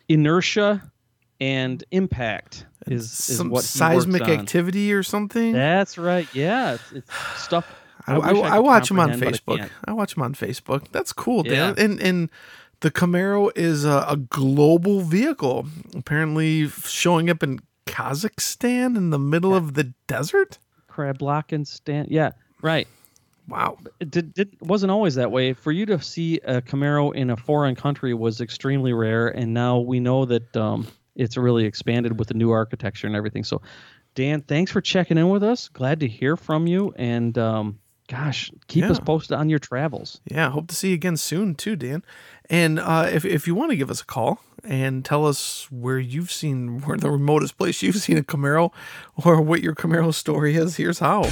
inertia 0.07 0.91
and 1.43 1.83
impact. 1.91 2.65
Is, 2.87 3.03
is 3.03 3.37
Some 3.37 3.49
what 3.49 3.63
seismic 3.65 4.23
activity 4.23 4.93
or 4.93 5.03
something. 5.03 5.51
That's 5.51 5.97
right. 5.97 6.27
Yeah, 6.33 6.75
it's, 6.75 6.91
it's 6.93 7.41
stuff. 7.41 7.67
I, 8.07 8.17
I, 8.17 8.33
could 8.33 8.45
I 8.45 8.59
watch 8.59 8.89
him 8.89 8.99
on 8.99 9.11
I 9.11 9.15
Facebook. 9.15 9.69
I, 9.85 9.93
watch 9.93 10.15
him 10.15 10.23
on 10.23 10.35
Facebook. 10.35 10.87
That's 10.91 11.11
cool, 11.13 11.43
Dan. 11.43 11.75
Yeah. 11.77 11.83
And 11.83 12.01
and 12.01 12.29
the 12.79 12.91
Camaro 12.91 13.51
is 13.55 13.85
a, 13.85 14.05
a 14.07 14.17
global 14.17 15.01
vehicle, 15.01 15.67
apparently 15.95 16.67
showing 16.69 17.29
up 17.29 17.43
in 17.43 17.59
Kazakhstan 17.85 18.97
in 18.97 19.09
the 19.09 19.19
middle 19.19 19.53
of 19.53 19.73
the 19.73 19.93
desert. 20.07 20.59
Crab 20.87 21.17
block 21.17 21.51
and 21.51 21.67
stand. 21.67 22.09
Yeah, 22.09 22.31
right. 22.61 22.87
Wow. 23.49 23.77
it 23.99 24.09
did, 24.09 24.33
did 24.33 24.55
wasn't 24.61 24.91
always 24.91 25.15
that 25.15 25.31
way. 25.31 25.51
For 25.51 25.73
you 25.73 25.85
to 25.87 26.01
see 26.01 26.37
a 26.45 26.61
Camaro 26.61 27.13
in 27.13 27.29
a 27.29 27.35
foreign 27.37 27.75
country 27.75 28.13
was 28.13 28.39
extremely 28.39 28.93
rare, 28.93 29.27
and 29.27 29.53
now 29.53 29.79
we 29.79 29.99
know 29.99 30.23
that 30.25 30.55
um, 30.55 30.87
it's 31.15 31.37
really 31.37 31.65
expanded 31.65 32.17
with 32.17 32.27
the 32.27 32.33
new 32.33 32.51
architecture 32.51 33.07
and 33.07 33.15
everything. 33.15 33.43
So, 33.43 33.61
Dan, 34.15 34.41
thanks 34.41 34.71
for 34.71 34.81
checking 34.81 35.17
in 35.17 35.29
with 35.29 35.43
us. 35.43 35.69
Glad 35.69 36.01
to 36.01 36.07
hear 36.07 36.37
from 36.37 36.67
you, 36.67 36.93
and 36.95 37.37
um, 37.37 37.79
gosh, 38.13 38.51
keep 38.67 38.83
us 38.85 38.99
posted 38.99 39.35
on 39.37 39.49
your 39.49 39.59
travels. 39.59 40.21
Yeah, 40.29 40.51
hope 40.51 40.67
to 40.67 40.75
see 40.75 40.89
you 40.89 40.93
again 40.93 41.17
soon 41.17 41.55
too, 41.55 41.75
Dan. 41.75 42.03
And 42.49 42.79
uh, 42.79 43.09
if 43.11 43.25
if 43.25 43.47
you 43.47 43.55
want 43.55 43.71
to 43.71 43.75
give 43.75 43.89
us 43.89 44.01
a 44.01 44.05
call 44.05 44.39
and 44.63 45.03
tell 45.03 45.25
us 45.25 45.67
where 45.71 45.97
you've 45.97 46.31
seen 46.31 46.81
where 46.81 46.97
the 46.97 47.09
remotest 47.09 47.57
place 47.57 47.81
you've 47.81 47.95
seen 47.95 48.17
a 48.17 48.23
Camaro 48.23 48.71
or 49.25 49.41
what 49.41 49.61
your 49.61 49.73
Camaro 49.73 50.13
story 50.13 50.55
is, 50.55 50.75
here's 50.75 50.99
how. 50.99 51.23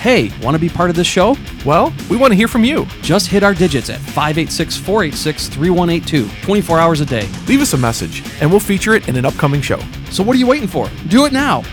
Hey, 0.00 0.30
want 0.42 0.54
to 0.54 0.60
be 0.60 0.68
part 0.68 0.90
of 0.90 0.96
this 0.96 1.06
show? 1.06 1.36
Well, 1.64 1.92
we 2.10 2.16
want 2.16 2.32
to 2.32 2.36
hear 2.36 2.46
from 2.46 2.62
you. 2.62 2.86
Just 3.00 3.26
hit 3.26 3.42
our 3.42 3.54
digits 3.54 3.88
at 3.88 3.98
586 3.98 4.76
486 4.76 5.48
3182, 5.48 6.28
24 6.42 6.78
hours 6.78 7.00
a 7.00 7.06
day. 7.06 7.26
Leave 7.46 7.60
us 7.60 7.72
a 7.72 7.78
message 7.78 8.22
and 8.40 8.50
we'll 8.50 8.60
feature 8.60 8.94
it 8.94 9.08
in 9.08 9.16
an 9.16 9.24
upcoming 9.24 9.62
show. 9.62 9.80
So 10.10 10.22
what 10.22 10.36
are 10.36 10.38
you 10.38 10.46
waiting 10.46 10.68
for? 10.68 10.90
Do 11.08 11.24
it 11.24 11.32
now. 11.32 11.64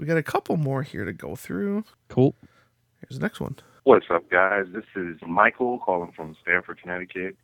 So 0.00 0.04
we 0.04 0.08
got 0.08 0.16
a 0.16 0.22
couple 0.22 0.56
more 0.56 0.82
here 0.82 1.04
to 1.04 1.12
go 1.12 1.36
through. 1.36 1.84
Cool. 2.08 2.34
Here's 3.00 3.18
the 3.18 3.22
next 3.22 3.38
one. 3.38 3.56
What's 3.84 4.06
up, 4.10 4.30
guys? 4.30 4.64
This 4.72 4.86
is 4.96 5.18
Michael 5.28 5.78
calling 5.78 6.10
from 6.16 6.34
Stamford, 6.40 6.80
Connecticut. 6.80 7.36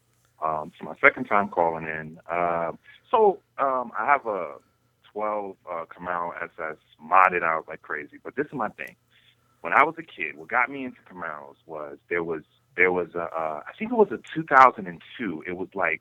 Um, 0.43 0.73
it's 0.73 0.83
my 0.83 0.95
second 1.07 1.25
time 1.25 1.51
calling 1.51 1.85
in. 1.85 2.19
Um, 2.33 2.79
so 3.11 3.41
um, 3.59 3.93
I 3.99 4.07
have 4.07 4.25
a 4.25 4.55
12 5.13 5.55
uh, 5.71 5.85
Camaro 5.85 6.31
SS 6.43 6.79
modded 6.99 7.43
out 7.43 7.67
like 7.69 7.83
crazy, 7.83 8.17
but 8.25 8.37
this 8.37 8.47
is 8.47 8.55
my 8.55 8.71
thing. 8.71 8.97
When 9.61 9.75
I 9.75 9.85
was 9.85 9.97
a 9.99 10.03
kid, 10.03 10.39
what 10.39 10.49
got 10.49 10.71
me 10.71 10.87
into 10.87 11.01
Camaros 11.13 11.57
was 11.67 11.99
there 12.09 12.25
was 12.25 12.41
there 12.75 12.91
was 12.91 13.09
a 13.15 13.25
uh, 13.25 13.61
I 13.67 13.73
think 13.79 13.93
it 13.93 13.97
was 13.97 14.09
a 14.13 14.19
2002. 14.35 15.45
It 15.47 15.59
was 15.59 15.69
like 15.75 16.01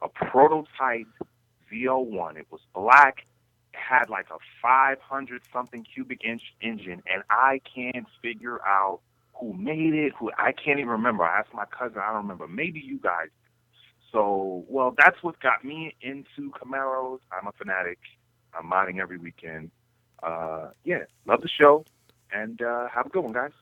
a 0.00 0.08
prototype 0.08 1.08
Z01. 1.72 2.36
It 2.36 2.46
was 2.52 2.60
black. 2.72 3.24
Had 3.72 4.10
like 4.10 4.26
a 4.30 4.38
500 4.62 5.42
something 5.52 5.84
cubic 5.84 6.22
inch 6.24 6.42
engine, 6.60 7.02
and 7.12 7.22
I 7.30 7.60
can't 7.74 8.06
figure 8.22 8.60
out 8.66 9.00
who 9.34 9.52
made 9.54 9.94
it, 9.94 10.12
who 10.18 10.30
I 10.38 10.52
can't 10.52 10.78
even 10.78 10.90
remember. 10.90 11.24
I 11.24 11.40
asked 11.40 11.54
my 11.54 11.64
cousin, 11.66 11.98
I 11.98 12.08
don't 12.08 12.22
remember. 12.22 12.48
Maybe 12.48 12.80
you 12.80 12.98
guys. 12.98 13.28
So, 14.12 14.64
well, 14.68 14.94
that's 14.96 15.22
what 15.22 15.38
got 15.40 15.64
me 15.64 15.94
into 16.02 16.50
Camaros. 16.52 17.20
I'm 17.32 17.46
a 17.46 17.52
fanatic. 17.52 17.98
I'm 18.54 18.70
modding 18.70 19.00
every 19.00 19.18
weekend. 19.18 19.70
Uh, 20.22 20.70
yeah, 20.84 21.04
love 21.26 21.42
the 21.42 21.48
show, 21.48 21.84
and 22.32 22.60
uh, 22.62 22.88
have 22.88 23.06
a 23.06 23.10
good 23.10 23.22
one, 23.24 23.32
guys. 23.32 23.52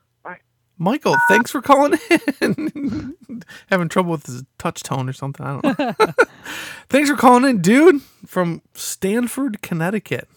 Michael, 0.78 1.16
thanks 1.28 1.50
for 1.50 1.62
calling 1.62 1.98
in. 2.40 3.14
Having 3.68 3.88
trouble 3.88 4.10
with 4.12 4.26
his 4.26 4.44
touch 4.58 4.82
tone 4.82 5.08
or 5.08 5.12
something. 5.12 5.44
I 5.46 5.60
don't 5.60 5.78
know. 5.78 5.94
thanks 6.88 7.08
for 7.08 7.16
calling 7.16 7.44
in, 7.44 7.62
dude, 7.62 8.02
from 8.26 8.60
Stamford, 8.74 9.62
Connecticut. 9.62 10.28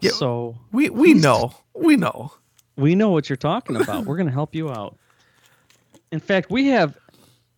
Yeah. 0.00 0.10
So 0.10 0.58
We 0.72 0.90
we 0.90 1.14
know. 1.14 1.54
We 1.74 1.96
know. 1.96 2.32
we 2.76 2.94
know 2.94 3.10
what 3.10 3.28
you're 3.30 3.36
talking 3.36 3.76
about. 3.76 4.04
We're 4.06 4.16
going 4.16 4.26
to 4.26 4.32
help 4.32 4.54
you 4.54 4.70
out. 4.70 4.96
In 6.12 6.20
fact, 6.20 6.50
we 6.50 6.66
have, 6.68 6.96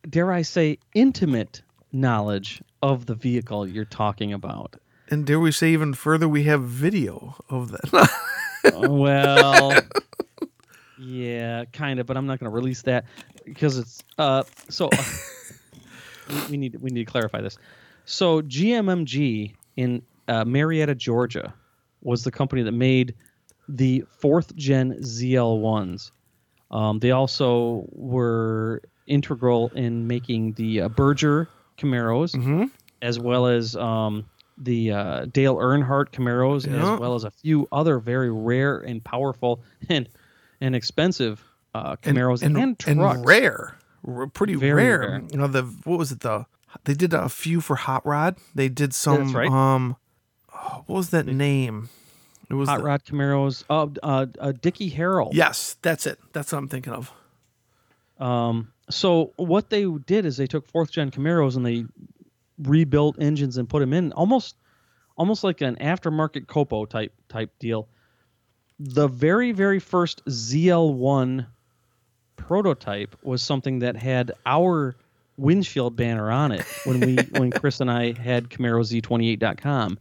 dare 0.09 0.31
I 0.33 0.43
say, 0.43 0.79
intimate 0.95 1.63
knowledge 1.93 2.63
of 2.83 3.07
the 3.07 3.15
vehicle 3.15 3.67
you're 3.67 3.85
talking 3.85 4.33
about. 4.33 4.77
And 5.11 5.27
dare 5.27 5.41
we 5.41 5.51
say 5.53 5.71
even 5.71 5.95
further, 5.95 6.29
we 6.29 6.45
have 6.45 6.63
video 6.63 7.37
of 7.49 7.71
that. 7.73 8.11
Uh, 8.65 8.91
well, 8.91 9.73
yeah, 10.99 11.65
kind 11.73 12.01
of, 12.01 12.07
but 12.07 12.17
I'm 12.17 12.27
not 12.27 12.39
going 12.41 12.51
to 12.51 12.55
release 12.55 12.83
that 12.83 13.05
because 13.45 13.79
it's 13.79 14.03
uh. 14.19 14.43
So 14.69 14.89
uh, 14.89 15.03
we, 16.29 16.41
we 16.51 16.57
need 16.57 16.77
we 16.81 16.91
need 16.91 17.07
to 17.07 17.11
clarify 17.11 17.41
this. 17.41 17.59
So 18.05 18.43
GMMG 18.43 19.55
in 19.77 20.03
uh, 20.29 20.45
Marietta, 20.45 20.95
Georgia, 20.95 21.55
was 22.03 22.25
the 22.25 22.31
company 22.31 22.63
that 22.63 22.73
made 22.73 23.15
the 23.69 24.05
fourth 24.21 24.55
gen 24.57 24.95
ZL1s. 25.01 26.11
Um, 26.71 26.99
they 26.99 27.11
also 27.13 27.87
were 27.93 28.83
integral 29.07 29.71
in 29.75 30.07
making 30.07 30.53
the 30.55 30.83
uh, 30.83 30.89
Berger 30.89 31.49
Camaros, 31.79 32.35
Mhm. 32.35 32.71
as 33.03 33.19
well 33.19 33.47
as 33.47 33.75
um, 33.77 34.25
the 34.59 34.91
uh, 34.93 35.25
Dale 35.27 35.57
Earnhardt 35.57 36.11
Camaros, 36.11 36.67
Yeah. 36.67 36.93
as 36.95 36.99
well 36.99 37.15
as 37.15 37.25
a 37.25 37.31
few 37.31 37.69
other 37.73 37.99
very 38.01 38.31
rare 38.31 38.79
and 38.79 39.03
powerful 39.05 39.63
and 39.89 40.09
and 40.61 40.75
expensive 40.75 41.45
uh, 41.75 41.97
Camaros 41.97 42.43
and, 42.43 42.79
trucks. 42.79 43.21
rare, 43.27 43.77
R- 44.07 44.27
pretty 44.27 44.57
rare. 44.57 44.77
rare. 44.77 45.23
You 45.31 45.39
know 45.39 45.47
the 45.47 45.63
what 45.85 45.99
was 45.99 46.13
it 46.13 46.21
the 46.21 46.47
they 46.85 46.95
did 46.95 47.15
a 47.15 47.29
few 47.29 47.61
for 47.61 47.77
Hot 47.77 48.05
Rod. 48.07 48.37
They 48.55 48.69
did 48.69 48.95
some 48.95 49.35
right. 49.35 49.51
um 49.51 49.97
oh, 50.55 50.85
what 50.87 50.97
was 50.97 51.11
that 51.11 51.27
name? 51.27 51.89
It 52.51 52.55
was 52.55 52.69
Hot 52.69 52.79
the- 52.79 52.85
Rod 52.85 53.05
Camaros. 53.05 53.65
Oh, 53.69 53.93
uh, 54.03 54.27
uh, 54.39 54.53
Dickie 54.53 54.91
Harrell. 54.91 55.31
Yes, 55.33 55.77
that's 55.83 56.07
it. 56.07 56.19
That's 56.33 56.53
what 56.53 56.59
I'm 56.59 56.69
thinking 56.69 56.93
of. 56.93 57.13
Um, 58.19 58.73
so 58.91 59.33
what 59.37 59.71
they 59.71 59.85
did 59.85 60.25
is 60.25 60.37
they 60.37 60.47
took 60.47 60.67
fourth 60.67 60.91
gen 60.91 61.11
Camaros 61.11 61.57
and 61.57 61.65
they 61.65 61.85
rebuilt 62.59 63.17
engines 63.21 63.57
and 63.57 63.69
put 63.69 63.81
them 63.81 63.93
in 63.93 64.13
almost 64.13 64.57
almost 65.17 65.45
like 65.45 65.61
an 65.61 65.77
aftermarket 65.77 66.47
Copo 66.47 66.89
type 66.89 67.13
type 67.29 67.51
deal. 67.59 67.89
The 68.81 69.09
very 69.09 69.53
very 69.53 69.81
first 69.81 70.25
ZL1 70.27 71.47
prototype 72.37 73.17
was 73.23 73.43
something 73.43 73.81
that 73.81 73.97
had 73.97 74.33
our 74.47 74.97
windshield 75.37 75.97
banner 75.97 76.31
on 76.31 76.53
it 76.53 76.65
when 76.85 77.01
we 77.01 77.17
when 77.39 77.51
Chris 77.51 77.81
and 77.81 77.91
I 77.91 78.13
had 78.13 78.51
CamaroZ28.com, 78.51 79.99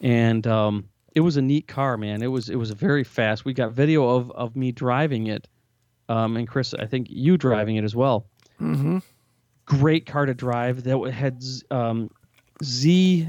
and 0.00 0.46
um, 0.46 0.88
it 1.14 1.20
was 1.20 1.36
a 1.36 1.42
neat 1.42 1.66
car, 1.66 1.96
man. 1.96 2.22
It 2.22 2.28
was 2.28 2.48
it 2.48 2.56
was 2.56 2.70
very 2.70 3.04
fast. 3.04 3.44
We 3.44 3.54
got 3.54 3.72
video 3.72 4.08
of 4.08 4.30
of 4.30 4.56
me 4.56 4.72
driving 4.72 5.26
it, 5.26 5.48
um, 6.08 6.36
and 6.36 6.46
Chris, 6.46 6.74
I 6.74 6.86
think 6.86 7.08
you 7.10 7.36
driving 7.36 7.76
it 7.76 7.84
as 7.84 7.96
well. 7.96 8.26
Mm-hmm. 8.60 8.98
Great 9.64 10.06
car 10.06 10.26
to 10.26 10.34
drive. 10.34 10.84
That 10.84 10.98
had 11.12 11.42
z- 11.42 11.62
um, 11.70 12.10
Z 12.62 13.28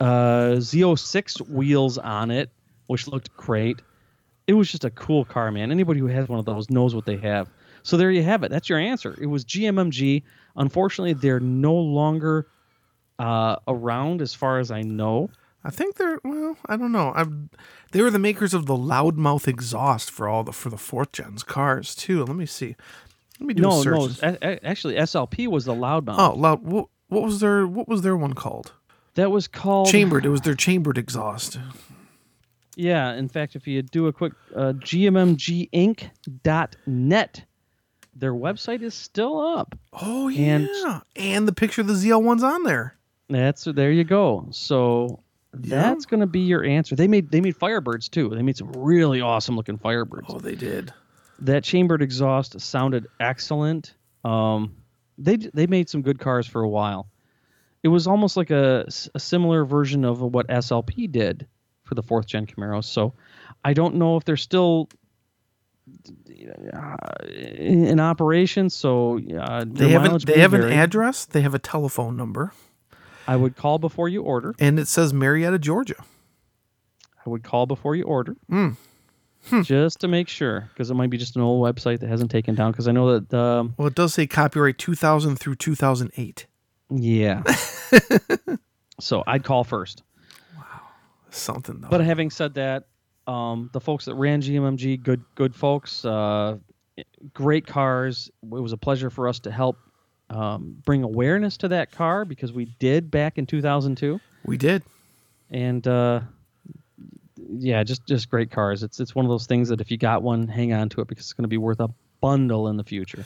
uh, 0.00 0.56
Z06 0.56 1.48
wheels 1.48 1.98
on 1.98 2.30
it, 2.30 2.50
which 2.86 3.08
looked 3.08 3.36
great. 3.36 3.80
It 4.52 4.56
was 4.56 4.70
just 4.70 4.84
a 4.84 4.90
cool 4.90 5.24
car, 5.24 5.50
man. 5.50 5.70
Anybody 5.70 5.98
who 5.98 6.08
has 6.08 6.28
one 6.28 6.38
of 6.38 6.44
those 6.44 6.68
knows 6.68 6.94
what 6.94 7.06
they 7.06 7.16
have. 7.16 7.48
So 7.84 7.96
there 7.96 8.10
you 8.10 8.22
have 8.22 8.42
it. 8.42 8.50
That's 8.50 8.68
your 8.68 8.78
answer. 8.78 9.16
It 9.18 9.24
was 9.24 9.46
GMMG. 9.46 10.22
Unfortunately, 10.56 11.14
they're 11.14 11.40
no 11.40 11.74
longer 11.74 12.46
uh, 13.18 13.56
around, 13.66 14.20
as 14.20 14.34
far 14.34 14.58
as 14.58 14.70
I 14.70 14.82
know. 14.82 15.30
I 15.64 15.70
think 15.70 15.96
they're 15.96 16.20
well. 16.22 16.58
I 16.66 16.76
don't 16.76 16.92
know. 16.92 17.12
i 17.16 17.24
they 17.92 18.02
were 18.02 18.10
the 18.10 18.18
makers 18.18 18.52
of 18.52 18.66
the 18.66 18.74
loudmouth 18.76 19.48
exhaust 19.48 20.10
for 20.10 20.28
all 20.28 20.44
the 20.44 20.52
for 20.52 20.68
the 20.68 20.76
fourth 20.76 21.12
gens 21.12 21.42
cars 21.42 21.94
too. 21.94 22.22
Let 22.22 22.36
me 22.36 22.44
see. 22.44 22.76
Let 23.40 23.46
me 23.46 23.54
do 23.54 23.66
a 23.66 23.72
search. 23.82 24.22
no. 24.22 24.28
a- 24.42 24.46
a- 24.46 24.66
Actually, 24.66 24.96
SLP 24.96 25.48
was 25.48 25.64
the 25.64 25.74
loudmouth. 25.74 26.16
Oh, 26.18 26.34
loud. 26.34 26.62
What, 26.62 26.88
what 27.08 27.22
was 27.22 27.40
their 27.40 27.66
What 27.66 27.88
was 27.88 28.02
their 28.02 28.18
one 28.18 28.34
called? 28.34 28.72
that 29.14 29.30
was 29.30 29.48
called 29.48 29.88
Chambered. 29.88 30.26
It 30.26 30.28
was 30.30 30.42
their 30.42 30.54
chambered 30.54 30.98
exhaust. 30.98 31.58
Yeah, 32.76 33.12
in 33.14 33.28
fact, 33.28 33.54
if 33.56 33.66
you 33.66 33.82
do 33.82 34.06
a 34.06 34.12
quick 34.12 34.32
uh, 34.56 34.72
gmmginc.net, 36.42 37.44
their 38.14 38.34
website 38.34 38.82
is 38.82 38.94
still 38.94 39.40
up. 39.40 39.78
Oh 39.92 40.28
yeah, 40.28 40.54
And- 40.56 41.02
and, 41.16 41.48
the 41.48 41.52
picture 41.52 41.80
of 41.82 41.86
the 41.86 41.94
ZL 41.94 42.22
one's 42.22 42.42
on 42.42 42.62
there. 42.62 42.96
That's 43.28 43.64
there 43.64 43.90
you 43.90 44.04
go. 44.04 44.48
So 44.50 45.22
that's 45.54 46.06
going 46.06 46.20
to 46.20 46.26
be 46.26 46.40
your 46.40 46.64
answer. 46.64 46.94
They 46.96 47.08
made 47.08 47.30
they 47.30 47.40
made 47.40 47.58
Firebirds 47.58 48.10
too. 48.10 48.28
They 48.28 48.42
made 48.42 48.56
some 48.56 48.72
really 48.72 49.20
awesome 49.20 49.56
looking 49.56 49.78
Firebirds. 49.78 50.26
Oh, 50.28 50.38
they 50.38 50.54
did. 50.54 50.92
That 51.40 51.64
chambered 51.64 52.02
exhaust 52.02 52.60
sounded 52.60 53.06
excellent. 53.20 53.94
Um, 54.24 54.76
they 55.18 55.36
they 55.36 55.66
made 55.66 55.88
some 55.88 56.02
good 56.02 56.18
cars 56.18 56.46
for 56.46 56.62
a 56.62 56.68
while. 56.68 57.08
It 57.82 57.88
was 57.88 58.06
almost 58.06 58.36
like 58.36 58.50
a, 58.50 58.86
a 59.14 59.18
similar 59.18 59.64
version 59.64 60.04
of 60.04 60.20
what 60.20 60.46
SLP 60.48 61.10
did 61.10 61.46
for 61.92 61.94
the 61.96 62.02
fourth 62.02 62.24
gen 62.26 62.46
Camaros. 62.46 62.84
So 62.84 63.12
I 63.64 63.74
don't 63.74 63.96
know 63.96 64.16
if 64.16 64.24
they're 64.24 64.36
still 64.38 64.88
uh, 66.72 66.96
in 67.28 68.00
operation. 68.00 68.70
So 68.70 69.18
uh, 69.38 69.64
They 69.68 69.90
have 69.90 70.04
an, 70.04 70.18
they 70.24 70.40
have 70.40 70.54
an 70.54 70.62
address. 70.72 71.26
They 71.26 71.42
have 71.42 71.54
a 71.54 71.58
telephone 71.58 72.16
number, 72.16 72.52
I 73.28 73.36
would 73.36 73.56
call 73.56 73.78
before 73.78 74.08
you 74.08 74.22
order. 74.22 74.54
and 74.58 74.78
it 74.80 74.88
says 74.88 75.12
Marietta, 75.12 75.58
Georgia. 75.58 76.02
I 77.26 77.28
would 77.28 77.44
call 77.44 77.66
before 77.66 77.94
you 77.94 78.04
order. 78.04 78.36
Mm. 78.50 78.76
Just 79.64 80.00
to 80.00 80.08
make 80.08 80.28
sure, 80.28 80.70
because 80.72 80.90
it 80.90 80.94
might 80.94 81.10
be 81.10 81.18
just 81.18 81.36
an 81.36 81.42
old 81.42 81.62
website 81.62 82.00
that 82.00 82.08
hasn't 82.08 82.30
taken 82.30 82.54
down. 82.54 82.70
Because 82.72 82.88
I 82.88 82.92
know 82.92 83.18
that, 83.18 83.34
um, 83.34 83.74
Well, 83.76 83.88
it 83.88 83.94
does 83.94 84.14
say 84.14 84.26
copyright 84.26 84.78
2000 84.78 85.36
through 85.36 85.56
2008. 85.56 86.46
yeah. 86.90 87.42
so 89.00 89.22
I'd 89.26 89.44
call 89.44 89.64
first. 89.64 90.02
Something 91.32 91.80
though. 91.80 91.88
But 91.88 92.02
having 92.02 92.30
said 92.30 92.54
that, 92.54 92.84
um, 93.26 93.70
the 93.72 93.80
folks 93.80 94.04
that 94.04 94.14
ran 94.14 94.42
GMMG, 94.42 95.02
good 95.02 95.22
good 95.34 95.54
folks, 95.54 96.04
uh, 96.04 96.58
great 97.32 97.66
cars. 97.66 98.30
It 98.42 98.48
was 98.48 98.72
a 98.72 98.76
pleasure 98.76 99.10
for 99.10 99.28
us 99.28 99.40
to 99.40 99.50
help 99.50 99.78
um, 100.30 100.76
bring 100.84 101.02
awareness 101.02 101.56
to 101.58 101.68
that 101.68 101.90
car 101.92 102.24
because 102.24 102.52
we 102.52 102.66
did 102.78 103.10
back 103.10 103.38
in 103.38 103.46
2002, 103.46 104.20
we 104.44 104.56
did. 104.56 104.82
and 105.50 105.86
uh, 105.86 106.20
yeah, 107.50 107.82
just 107.82 108.06
just 108.06 108.28
great 108.30 108.50
cars. 108.50 108.82
It's 108.82 109.00
it's 109.00 109.14
one 109.14 109.24
of 109.24 109.30
those 109.30 109.46
things 109.46 109.68
that 109.68 109.80
if 109.80 109.90
you 109.90 109.96
got 109.96 110.22
one, 110.22 110.48
hang 110.48 110.72
on 110.72 110.88
to 110.90 111.00
it 111.00 111.08
because 111.08 111.24
it's 111.26 111.32
going 111.32 111.44
to 111.44 111.48
be 111.48 111.58
worth 111.58 111.80
a 111.80 111.88
bundle 112.20 112.68
in 112.68 112.76
the 112.76 112.84
future. 112.84 113.24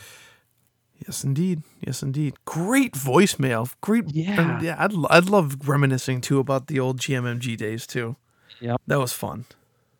Yes, 1.04 1.24
indeed. 1.24 1.62
Yes, 1.86 2.02
indeed. 2.02 2.34
Great 2.44 2.92
voicemail. 2.94 3.72
Great. 3.80 4.04
Yeah. 4.12 4.60
yeah. 4.60 4.76
I'd, 4.78 4.92
I'd 5.10 5.28
love 5.28 5.68
reminiscing 5.68 6.20
too 6.20 6.38
about 6.38 6.66
the 6.68 6.80
old 6.80 6.98
GMMG 7.00 7.56
days 7.56 7.86
too. 7.86 8.16
Yeah. 8.60 8.76
That 8.86 8.98
was 8.98 9.12
fun. 9.12 9.44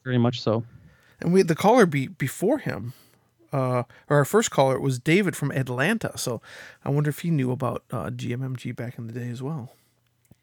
Very 0.05 0.19
much 0.19 0.41
so. 0.41 0.65
And 1.21 1.33
we 1.33 1.41
had 1.41 1.49
the 1.49 1.55
caller 1.55 1.87
be 1.87 2.07
before 2.09 2.59
him. 2.59 2.93
Uh, 3.53 3.85
or 4.09 4.19
our 4.19 4.25
first 4.25 4.51
caller 4.51 4.81
was 4.81 4.99
David 4.99 5.37
from 5.37 5.51
Atlanta. 5.53 6.17
So 6.17 6.41
I 6.85 6.91
wonder 6.91 7.11
if 7.11 7.21
he 7.21 7.31
knew 7.31 7.51
about 7.53 7.85
uh, 7.91 8.11
GMMG 8.11 8.75
back 8.75 8.99
in 8.99 9.07
the 9.07 9.13
day 9.13 9.29
as 9.29 9.43
well. 9.43 9.73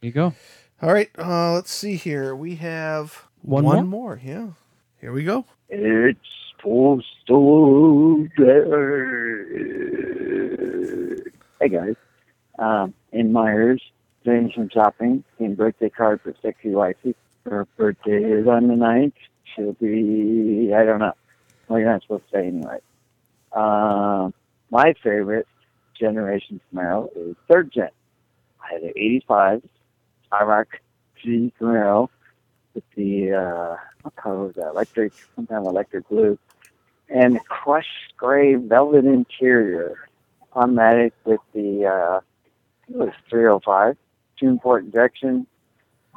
There 0.02 0.08
you 0.08 0.14
go. 0.14 0.34
All 0.82 0.94
right. 0.94 1.10
Uh, 1.18 1.54
let's 1.54 1.72
see 1.72 1.96
here. 1.96 2.36
We 2.36 2.56
have 2.56 3.24
One 3.42 3.64
one 3.64 3.76
more? 3.76 4.16
more. 4.16 4.22
Yeah. 4.24 4.48
Here 5.02 5.12
we 5.12 5.24
go. 5.24 5.46
It's 5.70 6.20
postal. 6.64 8.26
Hey 11.60 11.70
guys, 11.70 11.96
um, 12.58 12.94
in 13.12 13.34
Myers, 13.34 13.82
doing 14.24 14.52
some 14.56 14.70
shopping, 14.70 15.24
getting 15.38 15.56
birthday 15.56 15.90
card 15.90 16.22
for 16.22 16.34
sexy 16.42 16.70
wifey. 16.70 17.16
Her 17.46 17.68
birthday 17.78 18.24
is 18.24 18.48
on 18.48 18.68
the 18.70 18.76
ninth. 18.76 19.16
She'll 19.54 19.74
be, 19.74 20.72
I 20.74 20.86
don't 20.86 21.00
know. 21.00 21.12
Well, 21.68 21.80
you're 21.80 21.92
not 21.92 22.02
supposed 22.04 22.24
to 22.32 22.38
say 22.38 22.48
anyway. 22.48 22.80
Um, 23.52 24.34
my 24.72 24.94
favorite 25.04 25.48
generation 26.00 26.62
Camaro 26.74 27.10
is 27.16 27.36
third 27.50 27.72
gen. 27.74 27.90
I 28.62 28.74
had 28.74 28.84
an 28.84 28.94
85 28.96 29.64
IROC 30.32 30.66
Z 31.24 31.54
Camaro 31.60 32.08
with 32.74 32.84
the, 32.96 33.34
uh, 33.34 33.76
what 34.02 34.16
color 34.16 34.46
was 34.46 34.56
that? 34.56 34.70
Electric, 34.70 35.12
some 35.36 35.46
kind 35.46 35.66
of 35.66 35.72
electric 35.72 36.08
blue. 36.08 36.40
And 37.14 37.40
crushed 37.46 38.18
gray 38.18 38.56
velvet 38.56 39.06
interior. 39.06 40.10
Automatic 40.54 41.14
with 41.26 41.42
the, 41.54 41.86
uh, 41.86 42.20
it 42.90 42.96
was 42.96 43.14
305, 43.30 43.96
tune 44.40 44.60
port 44.60 44.84
injection. 44.84 45.46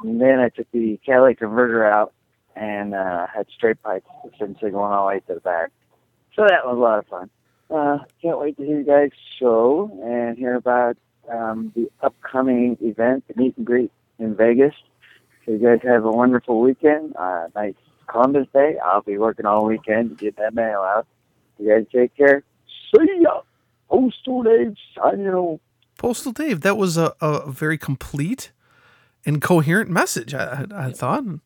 And 0.03 0.19
then 0.19 0.39
I 0.39 0.49
took 0.49 0.65
the 0.71 0.99
catalytic 1.05 1.37
converter 1.39 1.85
out 1.85 2.13
and, 2.55 2.95
uh, 2.95 3.27
had 3.27 3.45
straight 3.55 3.81
pipes, 3.83 4.09
essentially 4.33 4.71
going 4.71 4.91
all 4.91 5.05
the 5.05 5.13
way 5.13 5.19
to 5.27 5.35
the 5.35 5.39
back. 5.39 5.71
So 6.35 6.43
that 6.47 6.65
was 6.65 6.75
a 6.75 6.79
lot 6.79 6.97
of 6.97 7.05
fun. 7.05 7.29
Uh, 7.69 7.99
can't 8.19 8.39
wait 8.39 8.57
to 8.57 8.65
hear 8.65 8.79
you 8.79 8.83
guys' 8.83 9.11
show 9.39 9.91
and 10.03 10.35
hear 10.35 10.55
about, 10.55 10.97
um, 11.29 11.71
the 11.75 11.91
upcoming 12.01 12.75
event, 12.81 13.23
the 13.27 13.39
meet 13.39 13.55
and 13.57 13.67
greet 13.67 13.91
in 14.17 14.35
Vegas. 14.35 14.73
So 15.45 15.51
you 15.51 15.59
guys 15.59 15.79
have 15.83 16.05
a 16.05 16.11
wonderful 16.11 16.59
weekend. 16.59 17.15
Uh, 17.15 17.49
nice 17.55 17.75
Columbus 18.07 18.47
Day. 18.53 18.77
I'll 18.83 19.01
be 19.01 19.17
working 19.17 19.45
all 19.45 19.65
weekend 19.65 20.09
to 20.09 20.15
get 20.25 20.37
that 20.37 20.53
mail 20.53 20.81
out. 20.81 21.07
You 21.59 21.69
guys 21.69 21.85
take 21.91 22.15
care. 22.15 22.43
See 22.95 23.19
ya. 23.21 23.41
Postal 23.89 24.43
Dave 24.43 24.75
signing 24.95 25.27
off. 25.27 25.59
Postal 25.97 26.31
Dave, 26.31 26.61
that 26.61 26.77
was 26.77 26.97
a, 26.97 27.13
a 27.21 27.49
very 27.49 27.77
complete 27.77 28.51
and 29.25 29.41
coherent 29.41 29.89
message. 29.89 30.33
I, 30.33 30.65
I, 30.71 30.87
I 30.87 30.91
thought, 30.91 31.23
and 31.23 31.41